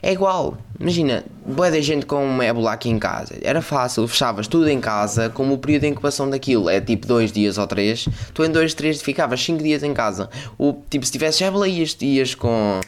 É 0.03 0.13
igual. 0.13 0.57
Imagina, 0.79 1.25
boa 1.45 1.71
da 1.71 1.81
gente 1.81 2.07
com 2.07 2.43
ébola 2.43 2.73
aqui 2.73 2.89
em 2.89 2.99
casa. 2.99 3.37
Era 3.43 3.61
fácil, 3.61 4.09
fechavas 4.09 4.49
tudo 4.49 4.69
em 4.69 4.81
casa, 4.81 5.29
como 5.29 5.55
o 5.55 5.59
período 5.59 5.83
de 5.83 5.89
incubação 5.89 6.31
daquilo 6.31 6.71
é 6.71 6.81
tipo 6.81 7.07
dois 7.07 7.31
dias 7.31 7.59
ou 7.59 7.67
três. 7.67 8.09
Tu 8.33 8.45
em 8.45 8.51
dois, 8.51 8.73
três 8.73 9.03
ficavas 9.03 9.43
cinco 9.43 9.63
dias 9.63 9.83
em 9.83 9.93
casa. 9.93 10.31
O, 10.57 10.73
tipo, 10.89 11.05
se 11.05 11.13
tivesse 11.13 11.45
ébola, 11.45 11.69
ias, 11.69 11.97
ias 12.01 12.35
com. 12.35 12.81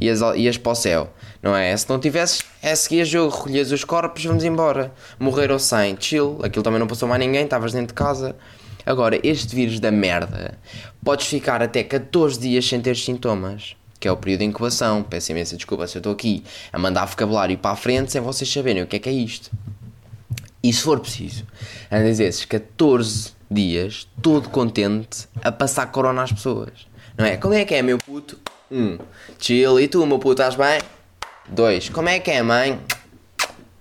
Ias, 0.00 0.20
ias 0.36 0.56
para 0.56 0.72
o 0.72 0.74
céu, 0.74 1.10
não 1.42 1.54
é? 1.54 1.76
Se 1.76 1.86
não 1.90 1.98
tivesses, 1.98 2.42
é 2.62 2.74
seguir 2.74 3.04
jogo, 3.04 3.36
recolhias 3.36 3.70
os 3.70 3.84
corpos, 3.84 4.24
vamos 4.24 4.42
embora. 4.44 4.94
Morreram 5.18 5.58
sem, 5.58 5.94
chill, 6.00 6.38
aquilo 6.42 6.62
também 6.62 6.80
não 6.80 6.86
passou 6.86 7.06
mais 7.06 7.20
ninguém, 7.20 7.44
estavas 7.44 7.72
dentro 7.72 7.88
de 7.88 7.94
casa. 7.94 8.34
Agora, 8.86 9.20
este 9.22 9.54
vírus 9.54 9.78
da 9.78 9.90
merda, 9.90 10.58
podes 11.04 11.26
ficar 11.26 11.62
até 11.62 11.82
14 11.82 12.40
dias 12.40 12.66
sem 12.66 12.80
ter 12.80 12.96
sintomas, 12.96 13.76
que 14.00 14.08
é 14.08 14.12
o 14.12 14.16
período 14.16 14.40
de 14.40 14.46
incubação. 14.46 15.02
Peço 15.02 15.30
imensa 15.30 15.56
desculpa 15.56 15.86
se 15.86 15.96
eu 15.96 16.00
estou 16.00 16.12
aqui 16.12 16.42
a 16.72 16.78
mandar 16.78 17.04
vocabulário 17.04 17.56
para 17.58 17.72
a 17.72 17.76
frente 17.76 18.10
sem 18.10 18.20
vocês 18.20 18.50
saberem 18.50 18.82
o 18.82 18.86
que 18.86 18.96
é 18.96 18.98
que 18.98 19.08
é 19.08 19.12
isto. 19.12 19.50
E 20.62 20.72
se 20.72 20.82
for 20.82 20.98
preciso, 20.98 21.46
andas 21.92 22.18
esses 22.18 22.44
14 22.46 23.32
dias, 23.50 24.08
todo 24.22 24.48
contente, 24.48 25.28
a 25.42 25.52
passar 25.52 25.86
corona 25.86 26.22
às 26.22 26.32
pessoas. 26.32 26.88
Não 27.16 27.24
é? 27.24 27.36
Como 27.36 27.54
é 27.54 27.64
que 27.64 27.74
é, 27.74 27.82
meu 27.82 27.98
puto? 27.98 28.38
Um. 28.70 28.98
Chill. 29.38 29.78
E 29.78 29.88
tu, 29.88 30.06
meu 30.06 30.18
puto, 30.18 30.42
estás 30.42 30.54
bem? 30.54 30.80
Dois. 31.48 31.88
Como 31.88 32.08
é 32.08 32.18
que 32.18 32.30
é, 32.30 32.42
mãe? 32.42 32.80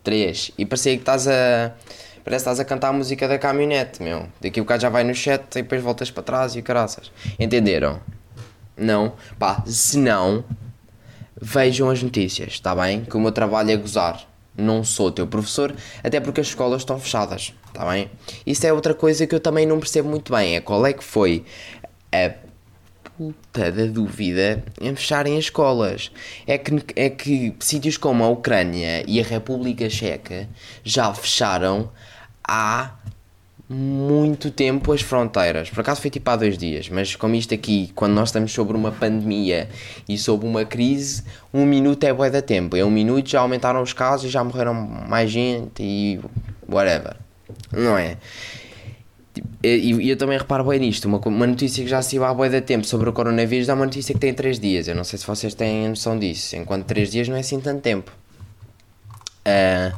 Três. 0.03 0.51
E 0.57 0.65
parecia 0.65 0.93
que 0.93 1.01
estás 1.01 1.27
a 1.27 1.73
Parece 2.23 2.43
que 2.43 2.49
estás 2.51 2.59
a 2.59 2.65
cantar 2.65 2.89
a 2.89 2.93
música 2.93 3.27
da 3.27 3.39
caminhonete, 3.39 4.03
meu. 4.03 4.27
Daqui 4.39 4.59
o 4.59 4.63
bocado 4.63 4.83
já 4.83 4.89
vai 4.89 5.03
no 5.03 5.15
chat 5.15 5.55
e 5.55 5.63
depois 5.63 5.81
voltas 5.81 6.11
para 6.11 6.21
trás 6.21 6.55
e 6.55 6.61
caraças. 6.61 7.11
Entenderam? 7.39 7.99
Não? 8.79 9.13
Pá, 9.37 9.63
se 9.65 9.97
não, 9.97 10.43
vejam 11.41 11.89
as 11.89 12.01
notícias, 12.01 12.53
está 12.53 12.75
bem? 12.75 13.03
Que 13.03 13.15
o 13.17 13.19
meu 13.19 13.31
trabalho 13.31 13.71
é 13.71 13.75
gozar. 13.75 14.27
Não 14.57 14.83
sou 14.83 15.11
teu 15.11 15.25
professor, 15.25 15.73
até 16.03 16.19
porque 16.19 16.41
as 16.41 16.47
escolas 16.47 16.81
estão 16.81 16.99
fechadas, 16.99 17.53
está 17.67 17.89
bem? 17.89 18.09
Isso 18.45 18.65
é 18.67 18.73
outra 18.73 18.93
coisa 18.93 19.25
que 19.25 19.33
eu 19.33 19.39
também 19.39 19.65
não 19.65 19.79
percebo 19.79 20.09
muito 20.09 20.33
bem. 20.33 20.55
É 20.55 20.61
qual 20.61 20.85
é 20.85 20.91
que 20.91 21.03
foi 21.03 21.45
a 22.11 22.33
puta 23.19 23.69
da 23.69 23.85
dúvida 23.85 24.63
em 24.79 24.95
fecharem 24.95 25.37
as 25.37 25.45
escolas. 25.45 26.09
É 26.47 26.57
que, 26.57 26.81
é 26.95 27.09
que 27.09 27.53
sítios 27.59 27.97
como 27.97 28.23
a 28.23 28.29
Ucrânia 28.29 29.03
e 29.05 29.19
a 29.19 29.23
República 29.23 29.89
Checa 29.89 30.47
já 30.85 31.13
fecharam 31.13 31.91
há 32.47 32.95
muito 33.69 34.49
tempo 34.49 34.91
as 34.91 35.01
fronteiras. 35.01 35.69
Por 35.69 35.81
acaso 35.81 36.01
foi 36.01 36.09
tipo 36.09 36.27
há 36.29 36.35
dois 36.35 36.57
dias, 36.57 36.89
mas 36.89 37.15
como 37.15 37.35
isto 37.35 37.53
aqui, 37.53 37.91
quando 37.93 38.13
nós 38.13 38.29
estamos 38.29 38.51
sobre 38.51 38.75
uma 38.75 38.91
pandemia 38.91 39.69
e 40.07 40.17
sobre 40.17 40.47
uma 40.47 40.65
crise, 40.65 41.23
um 41.53 41.65
minuto 41.65 42.03
é 42.03 42.11
bué 42.11 42.31
da 42.31 42.41
tempo. 42.41 42.75
Em 42.75 42.83
um 42.83 42.89
minuto 42.89 43.29
já 43.29 43.41
aumentaram 43.41 43.81
os 43.83 43.93
casos 43.93 44.25
e 44.25 44.29
já 44.29 44.43
morreram 44.43 44.73
mais 44.73 45.29
gente 45.29 45.83
e 45.83 46.19
whatever. 46.67 47.15
Não 47.71 47.95
é? 47.95 48.17
E 49.63 50.09
eu 50.09 50.17
também 50.17 50.37
reparo 50.37 50.63
bem 50.63 50.79
nisto. 50.79 51.05
Uma, 51.05 51.19
uma 51.19 51.45
notícia 51.45 51.83
que 51.83 51.89
já 51.89 52.01
se 52.01 52.17
há 52.17 52.33
bué 52.33 52.49
da 52.49 52.61
tempo 52.61 52.87
sobre 52.87 53.07
o 53.07 53.13
coronavírus 53.13 53.69
é 53.69 53.73
uma 53.73 53.85
notícia 53.85 54.13
que 54.13 54.19
tem 54.19 54.33
3 54.33 54.59
dias. 54.59 54.87
Eu 54.87 54.95
não 54.95 55.03
sei 55.03 55.19
se 55.19 55.27
vocês 55.27 55.53
têm 55.53 55.87
noção 55.87 56.17
disso. 56.17 56.55
Enquanto 56.55 56.85
3 56.85 57.11
dias 57.11 57.27
não 57.27 57.35
é 57.35 57.41
assim 57.41 57.59
tanto 57.59 57.81
tempo. 57.81 58.11
Uh, 59.45 59.95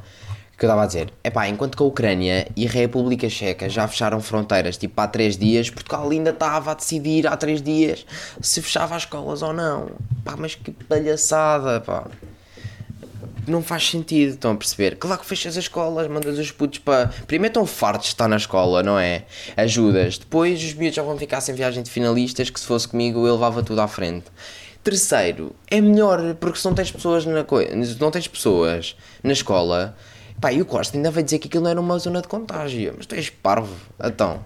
que 0.62 0.66
eu 0.66 0.68
estava 0.68 0.84
a 0.84 0.86
dizer, 0.86 1.12
é 1.24 1.32
pá, 1.32 1.48
enquanto 1.48 1.76
que 1.76 1.82
a 1.82 1.86
Ucrânia 1.88 2.48
e 2.56 2.68
a 2.68 2.70
República 2.70 3.28
Checa 3.28 3.68
já 3.68 3.88
fecharam 3.88 4.22
fronteiras 4.22 4.78
tipo 4.78 5.02
há 5.02 5.08
3 5.08 5.36
dias, 5.36 5.72
Portugal 5.72 6.08
ainda 6.08 6.30
estava 6.30 6.70
a 6.70 6.74
decidir 6.76 7.26
há 7.26 7.36
3 7.36 7.64
dias 7.64 8.06
se 8.40 8.62
fechava 8.62 8.96
as 8.96 9.02
escolas 9.02 9.42
ou 9.42 9.54
não. 9.54 9.90
Pá, 10.24 10.36
mas 10.38 10.54
que 10.54 10.70
palhaçada, 10.70 11.82
pá. 11.82 12.06
Não 13.48 13.64
faz 13.64 13.90
sentido, 13.90 14.34
estão 14.34 14.52
a 14.52 14.56
perceber? 14.56 14.98
Claro 14.98 15.20
que 15.20 15.26
fechas 15.26 15.58
as 15.58 15.64
escolas, 15.64 16.08
mandas 16.08 16.38
os 16.38 16.52
putos 16.52 16.78
para. 16.78 17.08
Primeiro 17.26 17.50
estão 17.50 17.66
fartos 17.66 18.10
de 18.10 18.14
estar 18.14 18.28
na 18.28 18.38
escola, 18.38 18.84
não 18.84 19.00
é? 19.00 19.24
Ajudas. 19.58 20.20
Depois 20.20 20.64
os 20.64 20.76
miúdos 20.76 20.96
já 20.96 21.02
vão 21.02 21.18
ficar 21.18 21.42
sem 21.42 21.56
viagem 21.56 21.82
de 21.82 21.90
finalistas, 21.90 22.52
que 22.52 22.60
se 22.60 22.68
fosse 22.68 22.88
comigo 22.88 23.26
eu 23.26 23.34
levava 23.34 23.64
tudo 23.64 23.82
à 23.82 23.88
frente. 23.88 24.26
Terceiro, 24.84 25.56
é 25.72 25.82
melhor 25.82 26.36
porque 26.36 26.60
se 26.60 26.66
não 26.66 26.76
tens 26.76 26.92
pessoas 26.92 27.26
na, 27.26 27.44
co... 27.44 27.58
não 28.00 28.12
tens 28.12 28.28
pessoas 28.28 28.96
na 29.24 29.32
escola, 29.32 29.96
Pá, 30.42 30.52
e 30.52 30.60
o 30.60 30.66
Costa 30.66 30.98
ainda 30.98 31.12
vai 31.12 31.22
dizer 31.22 31.38
que 31.38 31.48
aquilo 31.48 31.66
não 31.66 31.70
era 31.70 31.80
uma 31.80 32.00
zona 32.00 32.20
de 32.20 32.28
contágio. 32.28 32.96
Mas 32.98 33.06
tu 33.06 33.14
és 33.14 33.30
parvo. 33.30 33.76
Então. 34.04 34.44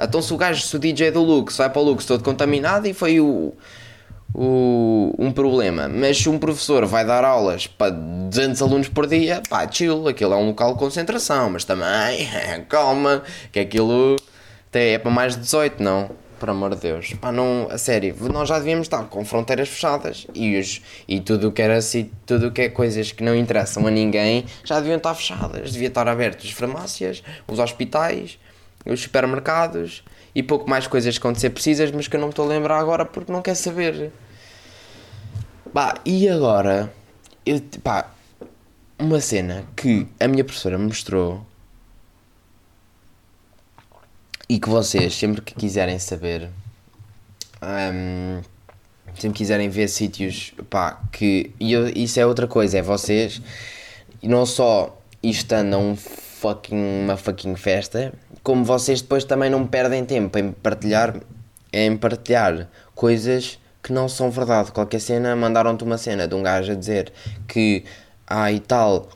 Então 0.00 0.22
se 0.22 0.32
o 0.32 0.36
gajo, 0.38 0.62
se 0.62 0.74
o 0.74 0.78
DJ 0.78 1.10
do 1.10 1.22
Lux 1.22 1.56
vai 1.58 1.68
para 1.68 1.82
o 1.82 1.84
Lux 1.84 2.06
todo 2.06 2.24
contaminado 2.24 2.86
e 2.86 2.94
foi 2.94 3.20
o, 3.20 3.52
o, 4.32 5.14
um 5.18 5.30
problema. 5.30 5.86
Mas 5.86 6.16
se 6.16 6.30
um 6.30 6.38
professor 6.38 6.86
vai 6.86 7.04
dar 7.04 7.24
aulas 7.24 7.66
para 7.66 7.90
200 7.90 8.62
alunos 8.62 8.88
por 8.88 9.06
dia, 9.06 9.42
pá, 9.50 9.70
chill, 9.70 10.08
aquilo 10.08 10.32
é 10.32 10.36
um 10.36 10.46
local 10.46 10.72
de 10.72 10.78
concentração. 10.78 11.50
Mas 11.50 11.64
também, 11.64 12.26
calma, 12.66 13.22
que 13.52 13.60
aquilo 13.60 14.16
é 14.72 14.96
para 14.96 15.10
mais 15.10 15.34
de 15.34 15.42
18, 15.42 15.82
não? 15.82 16.10
Por 16.38 16.50
amor 16.50 16.74
de 16.74 16.80
Deus. 16.80 17.12
Pá, 17.20 17.30
não, 17.32 17.68
a 17.70 17.78
sério, 17.78 18.14
nós 18.32 18.48
já 18.48 18.58
devíamos 18.58 18.86
estar 18.86 19.04
com 19.04 19.24
fronteiras 19.24 19.68
fechadas 19.68 20.26
e, 20.34 20.58
os, 20.58 20.80
e 21.06 21.20
tudo 21.20 21.48
o 21.48 21.52
que 21.52 21.62
era 21.62 21.76
assim, 21.76 22.10
tudo 22.24 22.48
o 22.48 22.50
que 22.50 22.62
é 22.62 22.68
coisas 22.68 23.12
que 23.12 23.22
não 23.22 23.34
interessam 23.34 23.86
a 23.86 23.90
ninguém 23.90 24.44
já 24.64 24.78
deviam 24.78 24.96
estar 24.96 25.14
fechadas. 25.14 25.72
Devia 25.72 25.88
estar 25.88 26.08
abertas 26.08 26.44
as 26.44 26.50
farmácias, 26.52 27.22
os 27.46 27.58
hospitais, 27.58 28.38
os 28.86 29.00
supermercados 29.00 30.02
e 30.34 30.42
pouco 30.42 30.68
mais 30.68 30.86
coisas 30.86 31.18
que 31.18 31.22
vão 31.24 31.34
ser 31.34 31.50
precisas, 31.50 31.90
mas 31.90 32.08
que 32.08 32.16
eu 32.16 32.20
não 32.20 32.28
me 32.28 32.32
estou 32.32 32.44
a 32.44 32.48
lembrar 32.48 32.78
agora 32.78 33.04
porque 33.04 33.32
não 33.32 33.42
quer 33.42 33.54
saber. 33.54 34.12
Pá, 35.72 35.94
e 36.04 36.28
agora, 36.28 36.92
eu, 37.44 37.60
pá, 37.82 38.10
uma 38.98 39.20
cena 39.20 39.64
que 39.76 40.06
a 40.18 40.26
minha 40.26 40.44
professora 40.44 40.78
me 40.78 40.86
mostrou 40.86 41.46
e 44.48 44.58
que 44.58 44.68
vocês, 44.68 45.14
sempre 45.14 45.40
que 45.42 45.54
quiserem 45.54 45.98
saber, 45.98 46.48
hum, 47.62 48.40
sempre 49.18 49.38
quiserem 49.38 49.68
ver 49.68 49.88
sítios, 49.88 50.52
pá, 50.70 51.00
que. 51.12 51.52
E 51.60 51.72
eu- 51.72 51.88
isso 51.88 52.18
é 52.20 52.26
outra 52.26 52.46
coisa, 52.46 52.78
é 52.78 52.82
vocês, 52.82 53.40
não 54.22 54.46
só 54.46 54.98
isto 55.22 55.52
anda 55.52 55.78
um 55.78 55.96
fucking, 55.96 57.02
uma 57.04 57.16
fucking 57.16 57.56
festa, 57.56 58.12
como 58.42 58.64
vocês 58.64 59.00
depois 59.02 59.24
também 59.24 59.50
não 59.50 59.66
perdem 59.66 60.04
tempo 60.04 60.38
em 60.38 60.52
partilhar, 60.52 61.16
em 61.72 61.96
partilhar 61.96 62.68
coisas 62.94 63.58
que 63.82 63.92
não 63.92 64.08
são 64.08 64.30
verdade. 64.30 64.72
Qualquer 64.72 65.00
cena, 65.00 65.34
mandaram-te 65.36 65.84
uma 65.84 65.98
cena 65.98 66.26
de 66.28 66.34
um 66.34 66.42
gajo 66.42 66.72
a 66.72 66.74
dizer 66.74 67.12
que, 67.46 67.84
ah 68.26 68.50
e 68.52 68.60
tal, 68.60 69.08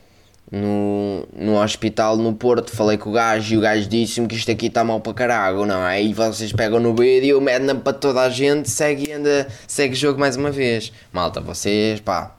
no, 0.52 1.26
no 1.34 1.58
hospital 1.58 2.18
no 2.18 2.34
Porto, 2.34 2.70
falei 2.76 2.98
com 2.98 3.08
o 3.08 3.12
gajo 3.14 3.54
e 3.54 3.56
o 3.56 3.60
gajo 3.62 3.88
disse-me 3.88 4.28
que 4.28 4.34
isto 4.34 4.50
aqui 4.50 4.66
está 4.66 4.84
mal 4.84 5.00
para 5.00 5.14
caralho, 5.14 5.64
não 5.64 5.86
é? 5.86 6.02
E 6.02 6.12
vocês 6.12 6.52
pegam 6.52 6.78
no 6.78 6.94
vídeo, 6.94 7.40
metem 7.40 7.74
para 7.76 7.94
toda 7.94 8.20
a 8.20 8.28
gente, 8.28 8.68
segue 8.68 9.08
e 9.08 9.12
anda, 9.12 9.48
segue 9.66 9.94
o 9.94 9.96
jogo 9.96 10.20
mais 10.20 10.36
uma 10.36 10.50
vez. 10.50 10.92
Malta, 11.10 11.40
vocês, 11.40 12.00
pá, 12.00 12.36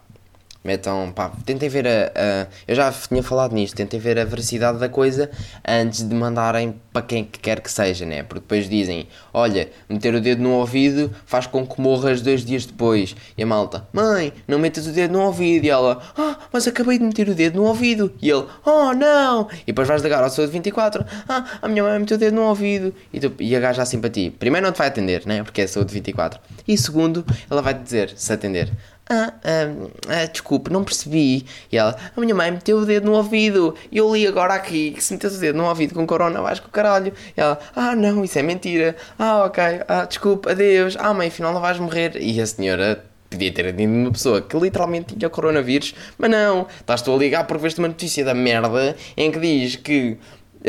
metam, 0.63 1.11
pá, 1.11 1.31
tentem 1.45 1.67
ver 1.69 1.87
a, 1.87 2.11
a- 2.15 2.47
Eu 2.67 2.75
já 2.75 2.91
tinha 2.91 3.21
falado 3.21 3.53
nisto, 3.53 3.75
tentem 3.75 3.99
ver 3.99 4.17
a 4.19 4.25
veracidade 4.25 4.77
da 4.79 4.87
coisa 4.89 5.29
antes 5.67 6.07
de 6.07 6.15
mandarem 6.15 6.75
para 6.91 7.01
quem 7.01 7.23
que 7.25 7.39
quer 7.39 7.59
que 7.59 7.71
seja, 7.71 8.05
né? 8.05 8.23
Porque 8.23 8.41
depois 8.41 8.69
dizem, 8.69 9.07
olha, 9.33 9.69
meter 9.89 10.13
o 10.13 10.21
dedo 10.21 10.41
no 10.41 10.51
ouvido 10.51 11.11
faz 11.25 11.47
com 11.47 11.65
que 11.65 11.81
morras 11.81 12.21
dois 12.21 12.45
dias 12.45 12.65
depois. 12.65 13.15
E 13.37 13.43
a 13.43 13.45
malta, 13.45 13.87
mãe, 13.91 14.31
não 14.47 14.59
metas 14.59 14.85
o 14.87 14.91
dedo 14.91 15.11
no 15.13 15.21
ouvido. 15.21 15.65
E 15.65 15.69
ela, 15.69 16.01
ah, 16.17 16.37
mas 16.51 16.67
acabei 16.67 16.97
de 16.99 17.03
meter 17.05 17.27
o 17.29 17.35
dedo 17.35 17.55
no 17.55 17.63
ouvido. 17.67 18.13
E 18.21 18.29
ele, 18.29 18.45
oh 18.65 18.93
não. 18.93 19.47
E 19.63 19.67
depois 19.67 19.87
vais 19.87 20.01
ligar 20.03 20.23
ao 20.23 20.29
saúde 20.29 20.51
24, 20.51 21.03
ah, 21.27 21.45
a 21.61 21.67
minha 21.67 21.83
mãe 21.83 21.97
meteu 21.99 22.15
o 22.15 22.19
dedo 22.19 22.35
no 22.35 22.43
ouvido. 22.43 22.93
E, 23.11 23.19
tu, 23.19 23.33
e 23.39 23.55
a 23.55 23.59
gaja 23.59 23.81
assim 23.81 23.99
para 23.99 24.09
ti, 24.11 24.29
primeiro 24.29 24.65
não 24.67 24.71
te 24.73 24.77
vai 24.77 24.87
atender, 24.87 25.23
né? 25.25 25.41
Porque 25.43 25.61
é 25.61 25.67
saúde 25.67 25.93
24. 25.93 26.39
E 26.67 26.77
segundo, 26.77 27.25
ela 27.49 27.61
vai 27.61 27.73
te 27.73 27.81
dizer, 27.81 28.13
se 28.15 28.31
atender, 28.31 28.71
ah, 29.13 29.33
ah, 29.43 29.89
ah, 30.09 30.25
desculpe, 30.25 30.71
não 30.71 30.83
percebi. 30.83 31.45
E 31.71 31.77
ela, 31.77 31.95
a 32.15 32.19
minha 32.19 32.33
mãe 32.33 32.51
meteu 32.51 32.77
o 32.79 32.85
dedo 32.85 33.05
no 33.05 33.13
ouvido. 33.13 33.75
E 33.91 33.97
eu 33.97 34.13
li 34.13 34.25
agora 34.27 34.53
aqui 34.53 34.91
que 34.91 35.03
se 35.03 35.13
metesse 35.13 35.37
o 35.37 35.39
dedo 35.39 35.57
no 35.57 35.65
ouvido 35.65 35.93
com 35.93 36.05
corona, 36.07 36.41
vais 36.41 36.59
com 36.59 36.67
o 36.67 36.71
caralho. 36.71 37.13
E 37.35 37.39
ela, 37.39 37.59
ah, 37.75 37.95
não, 37.95 38.23
isso 38.23 38.37
é 38.39 38.41
mentira. 38.41 38.95
Ah, 39.17 39.45
ok, 39.45 39.63
ah, 39.87 40.05
desculpe, 40.05 40.49
adeus. 40.49 40.95
Ah, 40.99 41.13
mãe, 41.13 41.27
afinal 41.27 41.53
não 41.53 41.61
vais 41.61 41.79
morrer. 41.79 42.17
E 42.21 42.39
a 42.41 42.45
senhora 42.45 43.03
podia 43.29 43.51
ter 43.51 43.67
atendido 43.67 43.91
uma 43.93 44.11
pessoa 44.11 44.41
que 44.41 44.55
literalmente 44.57 45.15
tinha 45.15 45.27
coronavírus, 45.27 45.95
mas 46.19 46.29
não, 46.29 46.67
estás 46.79 47.01
tu 47.01 47.11
a 47.11 47.17
ligar 47.17 47.47
porque 47.47 47.63
veste 47.63 47.79
uma 47.79 47.87
notícia 47.87 48.23
da 48.23 48.33
merda 48.33 48.95
em 49.17 49.31
que 49.31 49.39
diz 49.39 49.75
que 49.75 50.17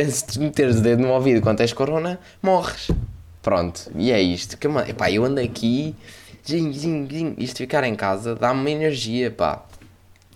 se 0.08 0.26
te 0.26 0.40
meteres 0.40 0.76
o 0.76 0.80
dedo 0.80 1.02
no 1.02 1.10
ouvido 1.10 1.42
quando 1.42 1.58
tens 1.58 1.74
corona, 1.74 2.18
morres. 2.42 2.88
Pronto, 3.42 3.90
e 3.94 4.10
é 4.10 4.18
isto. 4.22 4.56
Que, 4.56 4.66
ma- 4.66 4.88
epá, 4.88 5.10
eu 5.10 5.22
ando 5.26 5.38
aqui, 5.40 5.94
zing, 6.46 6.72
zing, 6.72 7.08
zing. 7.10 7.34
isto 7.38 7.58
ficar 7.58 7.84
em 7.84 7.94
casa 7.94 8.34
dá-me 8.34 8.60
uma 8.60 8.70
energia, 8.70 9.30
pá. 9.30 9.64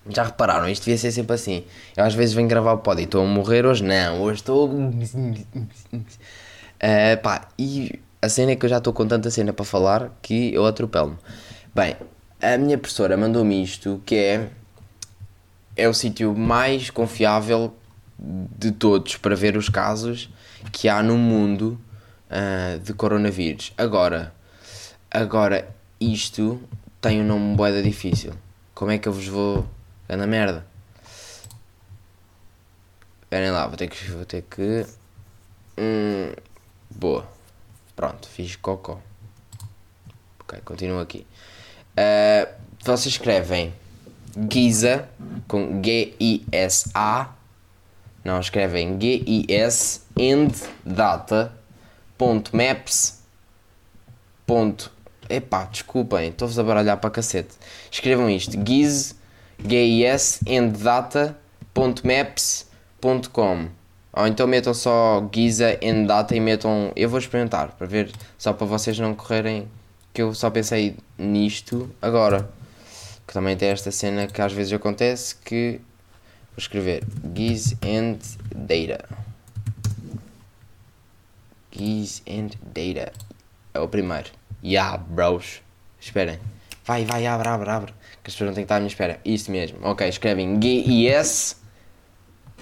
Já 0.08 0.24
repararam, 0.24 0.68
isto 0.68 0.84
devia 0.84 0.96
ser 0.96 1.12
sempre 1.12 1.34
assim. 1.34 1.64
Eu 1.96 2.04
às 2.04 2.14
vezes 2.14 2.34
venho 2.34 2.48
gravar 2.48 2.72
o 2.72 2.78
pod 2.78 3.00
e 3.00 3.04
estou 3.04 3.22
a 3.22 3.26
morrer, 3.26 3.66
hoje 3.66 3.84
não, 3.84 4.22
hoje 4.22 4.40
estou. 4.40 4.70
Eh, 6.80 7.16
pá, 7.16 7.48
e 7.58 7.98
a 8.22 8.28
cena 8.28 8.52
é 8.52 8.56
que 8.56 8.64
eu 8.64 8.70
já 8.70 8.78
estou 8.78 8.92
com 8.92 9.04
tanta 9.04 9.32
cena 9.32 9.52
para 9.52 9.64
falar 9.64 10.16
que 10.22 10.54
eu 10.54 10.64
atropelo-me. 10.64 11.16
Bem, 11.74 11.96
a 12.40 12.56
minha 12.56 12.78
professora 12.78 13.16
mandou-me 13.16 13.60
isto 13.60 14.00
que 14.06 14.14
é. 14.14 14.48
É 15.76 15.88
o 15.88 15.94
sítio 15.94 16.32
mais 16.36 16.88
confiável 16.88 17.74
de 18.18 18.70
todos 18.70 19.16
para 19.16 19.34
ver 19.34 19.56
os 19.56 19.68
casos 19.68 20.28
que 20.70 20.88
há 20.88 21.02
no 21.02 21.16
mundo 21.16 21.80
ah, 22.30 22.78
de 22.82 22.92
coronavírus. 22.92 23.72
Agora, 23.76 24.32
agora 25.10 25.68
isto 26.00 26.60
tem 27.00 27.20
um 27.20 27.26
nome 27.26 27.56
boeda 27.56 27.82
difícil. 27.82 28.32
Como 28.74 28.90
é 28.90 28.98
que 28.98 29.08
eu 29.08 29.12
vos 29.12 29.26
vou. 29.26 29.66
Na 30.08 30.26
merda. 30.26 30.66
Esperem 33.22 33.50
lá, 33.50 33.66
vou 33.66 33.76
ter 33.76 33.88
que. 33.88 34.10
Vou 34.10 34.24
ter 34.24 34.42
que. 34.42 34.86
Hum, 35.76 36.32
boa. 36.90 37.28
Pronto, 37.94 38.28
fiz 38.28 38.56
cocó. 38.56 39.00
Ok, 40.40 40.60
continuo 40.64 41.00
aqui. 41.00 41.26
Ah, 41.96 42.48
vocês 42.82 43.14
escrevem 43.14 43.74
Giza 44.50 45.08
com 45.46 45.82
G-I-S-A. 45.82 47.34
Não, 48.24 48.40
escrevem 48.40 48.98
G-I-S 49.00 50.02
and 50.18 50.52
data 50.84 51.52
ponto 52.16 52.56
maps 52.56 53.22
ponto 54.46 54.92
epá, 55.28 55.64
desculpem, 55.64 56.28
estou-vos 56.28 56.58
a 56.58 56.62
baralhar 56.62 56.98
para 56.98 57.10
cacete. 57.10 57.54
Escrevam 57.90 58.28
isto, 58.30 58.58
giz 58.66 59.16
ponto 63.00 63.30
com. 63.30 63.68
Ou 64.12 64.26
então 64.26 64.46
metam 64.46 64.74
só 64.74 65.28
Giza 65.32 65.78
and 65.82 66.04
data 66.04 66.34
e 66.34 66.40
metam, 66.40 66.92
eu 66.96 67.08
vou 67.08 67.18
experimentar 67.18 67.72
para 67.72 67.86
ver, 67.86 68.10
só 68.36 68.52
para 68.52 68.66
vocês 68.66 68.98
não 68.98 69.14
correrem 69.14 69.68
que 70.12 70.22
eu 70.22 70.34
só 70.34 70.50
pensei 70.50 70.96
nisto 71.16 71.90
agora. 72.02 72.48
Que 73.26 73.34
também 73.34 73.56
tem 73.56 73.68
esta 73.68 73.90
cena 73.90 74.26
que 74.26 74.40
às 74.40 74.52
vezes 74.52 74.72
acontece 74.72 75.36
que 75.36 75.80
vou 76.50 76.58
escrever 76.58 77.04
Giz 77.34 77.74
and 77.84 78.18
Data. 78.54 79.04
Giz 81.70 82.22
and 82.26 82.50
Data. 82.74 83.12
É 83.74 83.80
o 83.80 83.86
primeiro 83.86 84.30
Yeah, 84.62 84.98
bros 84.98 85.62
esperem. 86.00 86.38
Vai, 86.84 87.04
vai, 87.04 87.26
abre, 87.26 87.48
abre, 87.48 87.70
abre 87.70 87.92
que 88.22 88.30
as 88.30 88.34
pessoas 88.34 88.48
não 88.48 88.54
têm 88.54 88.64
que 88.64 88.66
estar 88.66 88.76
à 88.76 88.80
minha 88.80 88.88
espera. 88.88 89.20
Isso 89.24 89.50
mesmo, 89.50 89.78
ok, 89.82 90.06
escrevem 90.08 90.60
G-I-S 90.60 91.56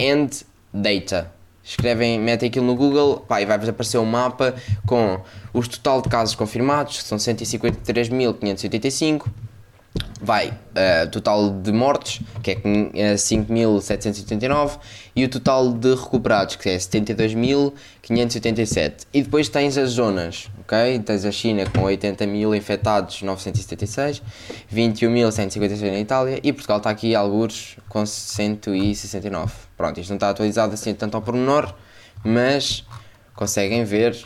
and 0.01 0.29
Data. 0.73 1.33
Escrevem, 1.63 2.19
metem 2.21 2.49
aquilo 2.49 2.67
no 2.67 2.77
Google 2.77 3.25
pá, 3.27 3.43
e 3.43 3.47
vai-vos 3.47 3.69
aparecer 3.69 3.99
um 3.99 4.05
mapa 4.05 4.55
com 4.87 5.21
os 5.53 5.67
total 5.67 6.01
de 6.01 6.09
casos 6.09 6.37
confirmados 6.37 6.99
que 6.99 7.05
são 7.05 7.19
153.585 7.19 9.27
vai 10.21 10.49
uh, 10.49 11.11
total 11.11 11.51
de 11.51 11.73
mortes, 11.73 12.21
que 12.43 12.53
é 12.53 12.55
quin- 12.55 12.91
é 12.95 13.15
5.789, 13.17 14.79
e 15.15 15.25
o 15.25 15.29
total 15.29 15.73
de 15.73 15.95
recuperados, 15.95 16.57
que 16.57 16.69
é 16.71 16.77
72.587. 16.79 19.07
E 19.13 19.23
depois 19.23 19.49
tens 19.49 19.77
as 19.77 19.91
zonas, 19.91 20.49
ok? 20.61 20.99
Tens 21.01 21.25
a 21.25 21.31
China 21.31 21.65
com 21.71 21.83
80.000 21.83 22.57
infectados, 22.57 23.23
976, 23.23 24.23
21.156 24.73 25.91
na 25.93 26.01
Itália, 26.01 26.41
e 26.43 26.53
Portugal 26.53 26.79
está 26.79 26.91
aqui, 26.91 27.15
alguns, 27.15 27.77
com 27.89 28.05
169. 28.07 29.53
Pronto, 29.77 30.01
isto 30.01 30.11
não 30.11 30.17
está 30.17 30.31
atualizado 30.31 30.75
assim 30.75 30.95
tanto 30.95 31.15
ao 31.17 31.23
pormenor, 31.23 31.75
mas 32.25 32.85
conseguem 33.35 33.85
ver 33.85 34.17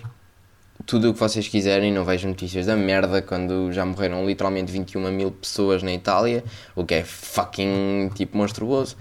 tudo 0.90 1.11
o 1.11 1.14
que 1.14 1.20
vocês 1.20 1.46
quiserem, 1.46 1.92
não 1.92 2.05
vejo 2.05 2.26
notícias 2.26 2.66
da 2.66 2.74
merda 2.74 3.22
quando 3.22 3.70
já 3.70 3.87
morreram 3.87 4.26
literalmente 4.26 4.72
21 4.72 5.12
mil 5.12 5.31
pessoas 5.31 5.85
na 5.85 5.92
Itália, 5.92 6.42
o 6.74 6.85
que 6.85 6.94
é 6.94 7.05
fucking 7.05 8.11
tipo 8.12 8.37
monstruoso. 8.37 8.96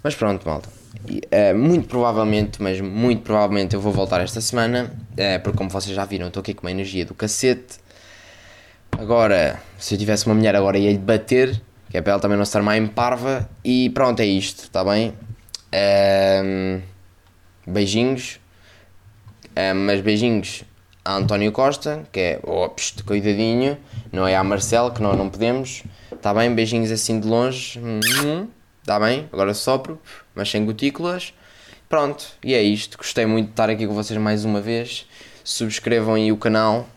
Mas 0.00 0.14
pronto, 0.14 0.46
malta. 0.48 0.68
E, 1.08 1.20
eh, 1.32 1.52
muito 1.52 1.88
provavelmente, 1.88 2.62
mas 2.62 2.80
muito 2.80 3.22
provavelmente 3.22 3.74
eu 3.74 3.80
vou 3.80 3.92
voltar 3.92 4.20
esta 4.20 4.40
semana, 4.40 4.94
eh, 5.16 5.40
porque 5.40 5.58
como 5.58 5.68
vocês 5.68 5.92
já 5.92 6.04
viram, 6.04 6.28
estou 6.28 6.40
aqui 6.40 6.54
com 6.54 6.64
uma 6.64 6.70
energia 6.70 7.04
do 7.04 7.14
cacete. 7.14 7.78
Agora, 8.92 9.60
se 9.76 9.96
eu 9.96 9.98
tivesse 9.98 10.26
uma 10.26 10.36
mulher 10.36 10.54
agora 10.54 10.78
ia-lhe 10.78 10.98
bater, 10.98 11.60
que 11.90 11.96
é 11.98 12.00
para 12.00 12.12
ela 12.12 12.20
também 12.20 12.36
não 12.36 12.44
estar 12.44 12.62
mais 12.62 12.88
parva. 12.90 13.50
E 13.64 13.90
pronto, 13.90 14.20
é 14.20 14.24
isto, 14.24 14.62
está 14.62 14.84
bem? 14.84 15.12
Ehm, 15.72 16.80
beijinhos. 17.66 18.38
Ah, 19.56 19.74
mas 19.74 20.00
beijinhos 20.00 20.64
a 21.04 21.16
António 21.16 21.52
Costa, 21.52 22.02
que 22.10 22.18
é, 22.18 22.40
oh, 22.42 22.68
pst, 22.70 23.02
cuidadinho, 23.04 23.76
não 24.10 24.26
é 24.26 24.34
a 24.34 24.42
Marcelo, 24.42 24.90
que 24.90 25.02
nós 25.02 25.16
não 25.18 25.28
podemos, 25.28 25.82
está 26.10 26.32
bem? 26.32 26.54
Beijinhos 26.54 26.90
assim 26.90 27.20
de 27.20 27.28
longe, 27.28 27.78
está 28.80 28.98
bem? 28.98 29.28
Agora 29.30 29.52
sopro, 29.52 30.00
mas 30.34 30.50
sem 30.50 30.64
gotículas. 30.64 31.34
Pronto, 31.88 32.24
e 32.42 32.54
é 32.54 32.62
isto. 32.62 32.96
Gostei 32.96 33.26
muito 33.26 33.46
de 33.46 33.52
estar 33.52 33.68
aqui 33.68 33.86
com 33.86 33.94
vocês 33.94 34.18
mais 34.18 34.44
uma 34.44 34.60
vez. 34.60 35.06
Subscrevam 35.44 36.14
aí 36.14 36.32
o 36.32 36.36
canal. 36.36 36.88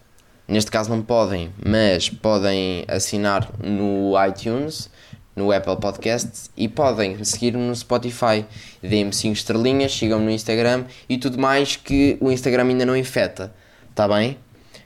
Neste 0.48 0.72
caso 0.72 0.90
não 0.90 1.02
podem, 1.02 1.52
mas 1.64 2.10
podem 2.10 2.86
assinar 2.88 3.52
no 3.62 4.14
iTunes, 4.26 4.90
no 5.36 5.52
Apple 5.52 5.76
Podcasts 5.76 6.50
e 6.56 6.70
podem 6.70 7.22
seguir-me 7.26 7.62
no 7.62 7.76
Spotify. 7.76 8.46
Deem-me 8.82 9.14
5 9.14 9.34
estrelinhas, 9.34 9.94
sigam-me 9.94 10.24
no 10.24 10.32
Instagram 10.32 10.86
e 11.10 11.18
tudo 11.18 11.38
mais 11.38 11.76
que 11.76 12.18
o 12.22 12.32
Instagram 12.32 12.70
ainda 12.70 12.86
não 12.86 12.96
infeta. 12.96 13.54
Tá 13.98 14.08
bem? 14.08 14.38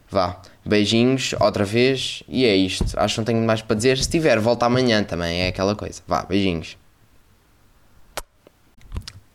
Vá. 0.09 0.41
Beijinhos 0.65 1.35
outra 1.37 1.65
vez 1.65 2.23
e 2.29 2.45
é 2.45 2.55
isto. 2.55 2.97
Acho 2.97 3.15
que 3.15 3.19
não 3.19 3.25
tenho 3.25 3.45
mais 3.45 3.61
para 3.61 3.75
dizer. 3.75 3.97
Se 3.97 4.09
tiver, 4.09 4.39
volta 4.39 4.65
amanhã 4.65 5.03
também. 5.03 5.41
É 5.41 5.47
aquela 5.49 5.75
coisa. 5.75 6.01
Vá, 6.07 6.23
beijinhos. 6.23 6.77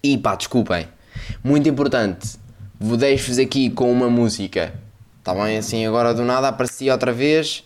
E 0.03 0.17
pá, 0.17 0.35
desculpem. 0.35 0.89
Muito 1.45 1.69
importante. 1.69 2.39
vou 2.81 2.97
deixo-vos 2.97 3.39
aqui 3.39 3.69
com 3.69 3.93
uma 3.93 4.09
música. 4.09 4.73
Está 5.19 5.35
bem? 5.35 5.59
Assim, 5.59 5.85
agora 5.85 6.15
do 6.15 6.25
nada 6.25 6.49
aparecia 6.49 6.95
outra 6.95 7.12
vez. 7.12 7.62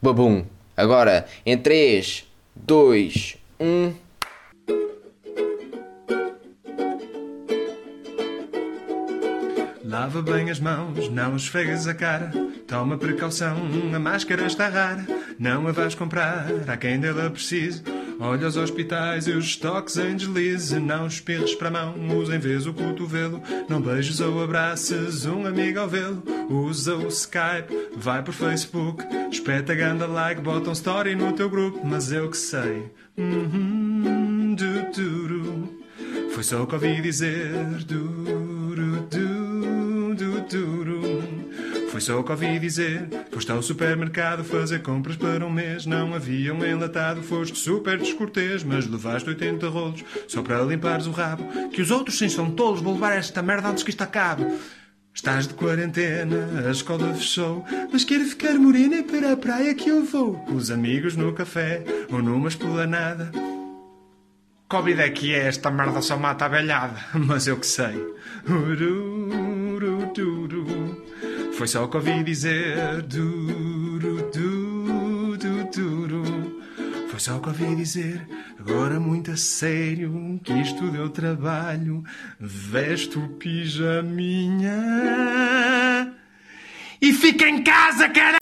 Babum. 0.00 0.46
Agora, 0.74 1.26
em 1.44 1.58
3, 1.58 2.24
2, 2.56 3.36
1. 3.60 3.92
Lava 9.94 10.20
bem 10.22 10.50
as 10.50 10.58
mãos, 10.58 11.08
não 11.08 11.36
esfregas 11.36 11.86
a 11.86 11.94
cara. 11.94 12.32
Toma 12.66 12.98
precaução, 12.98 13.56
a 13.94 13.98
máscara 14.00 14.44
está 14.44 14.68
rara. 14.68 15.06
Não 15.38 15.68
a 15.68 15.70
vais 15.72 15.94
comprar, 15.94 16.48
há 16.66 16.76
quem 16.76 16.98
dela 16.98 17.30
precise. 17.30 17.80
Olha 18.18 18.48
os 18.48 18.56
hospitais 18.56 19.28
e 19.28 19.30
os 19.30 19.44
estoques 19.44 19.96
em 19.96 20.16
deslize. 20.16 20.80
Não 20.80 21.06
espirres 21.06 21.54
para 21.54 21.68
a 21.68 21.70
mão, 21.70 21.94
usa 22.18 22.34
em 22.34 22.40
vez 22.40 22.66
o 22.66 22.74
cotovelo. 22.74 23.40
Não 23.68 23.80
beijes 23.80 24.18
ou 24.18 24.42
abraças 24.42 25.26
um 25.26 25.46
amigo 25.46 25.78
ao 25.78 25.88
vê-lo. 25.88 26.24
Usa 26.50 26.96
o 26.96 27.06
Skype, 27.06 27.90
vai 27.96 28.20
por 28.20 28.34
Facebook. 28.34 29.04
Espeta 29.30 29.76
ganda 29.76 30.08
like, 30.08 30.40
bota 30.40 30.70
um 30.70 30.72
story 30.72 31.14
no 31.14 31.32
teu 31.34 31.48
grupo. 31.48 31.86
Mas 31.86 32.10
eu 32.10 32.28
que 32.28 32.36
sei. 32.36 32.90
Uhum, 33.16 34.56
du, 34.56 34.90
duru. 34.92 35.84
Foi 36.34 36.42
só 36.42 36.64
o 36.64 36.66
que 36.66 36.74
ouvi 36.74 37.00
dizer. 37.00 37.52
Duru, 37.86 38.33
Foi 41.94 42.00
só 42.00 42.18
o 42.18 42.24
que 42.24 42.32
ouvi 42.32 42.58
dizer. 42.58 43.06
Foste 43.30 43.52
ao 43.52 43.62
supermercado 43.62 44.42
fazer 44.42 44.82
compras 44.82 45.14
para 45.14 45.46
um 45.46 45.48
mês. 45.48 45.86
Não 45.86 46.12
havia 46.12 46.52
um 46.52 46.64
enlatado. 46.64 47.22
Foste 47.22 47.56
super 47.56 47.96
descortês, 47.96 48.64
mas 48.64 48.84
levaste 48.84 49.28
80 49.28 49.68
rolos 49.68 50.04
só 50.26 50.42
para 50.42 50.60
limpares 50.64 51.06
o 51.06 51.12
rabo. 51.12 51.44
Que 51.70 51.80
os 51.80 51.92
outros 51.92 52.18
sim 52.18 52.28
são 52.28 52.50
tolos. 52.50 52.80
Vou 52.80 52.94
levar 52.94 53.12
esta 53.12 53.40
merda 53.42 53.68
antes 53.68 53.84
que 53.84 53.90
isto 53.90 54.02
acabe. 54.02 54.44
Estás 55.14 55.46
de 55.46 55.54
quarentena, 55.54 56.66
a 56.66 56.72
escola 56.72 57.14
fechou, 57.14 57.64
mas 57.92 58.02
quero 58.02 58.24
ficar 58.24 58.54
morena 58.54 59.00
para 59.04 59.30
a 59.30 59.36
praia 59.36 59.72
que 59.72 59.88
eu 59.88 60.04
vou. 60.04 60.34
Com 60.34 60.56
os 60.56 60.72
amigos 60.72 61.14
no 61.14 61.32
café 61.32 61.84
ou 62.10 62.20
numa 62.20 62.48
esplanada. 62.48 63.30
Covid 64.68 65.00
é 65.00 65.10
que 65.10 65.32
é, 65.32 65.46
esta 65.46 65.70
merda 65.70 66.02
só 66.02 66.16
mata 66.16 66.46
a 66.46 66.48
velhada, 66.48 66.98
mas 67.14 67.46
eu 67.46 67.56
que 67.56 67.68
sei. 67.68 67.94
Uru, 68.48 69.76
uru, 69.76 70.12
duru. 70.12 70.73
Foi 71.56 71.68
só 71.68 71.84
o 71.84 71.88
que 71.88 71.96
ouvi 71.96 72.24
dizer. 72.24 73.02
Duru, 73.02 74.30
duru, 74.32 75.36
duru, 75.36 75.70
duru. 75.72 76.62
Foi 77.08 77.20
só 77.20 77.36
o 77.36 77.40
que 77.40 77.48
ouvi 77.48 77.76
dizer. 77.76 78.26
Agora 78.58 78.98
muito 78.98 79.30
a 79.30 79.36
sério, 79.36 80.40
que 80.42 80.52
isto 80.52 80.90
deu 80.90 81.08
trabalho. 81.10 82.02
Veste 82.40 83.18
o 83.18 83.28
pijaminha 83.28 84.72
e 87.00 87.12
fica 87.12 87.48
em 87.48 87.62
casa, 87.62 88.08
cara! 88.08 88.38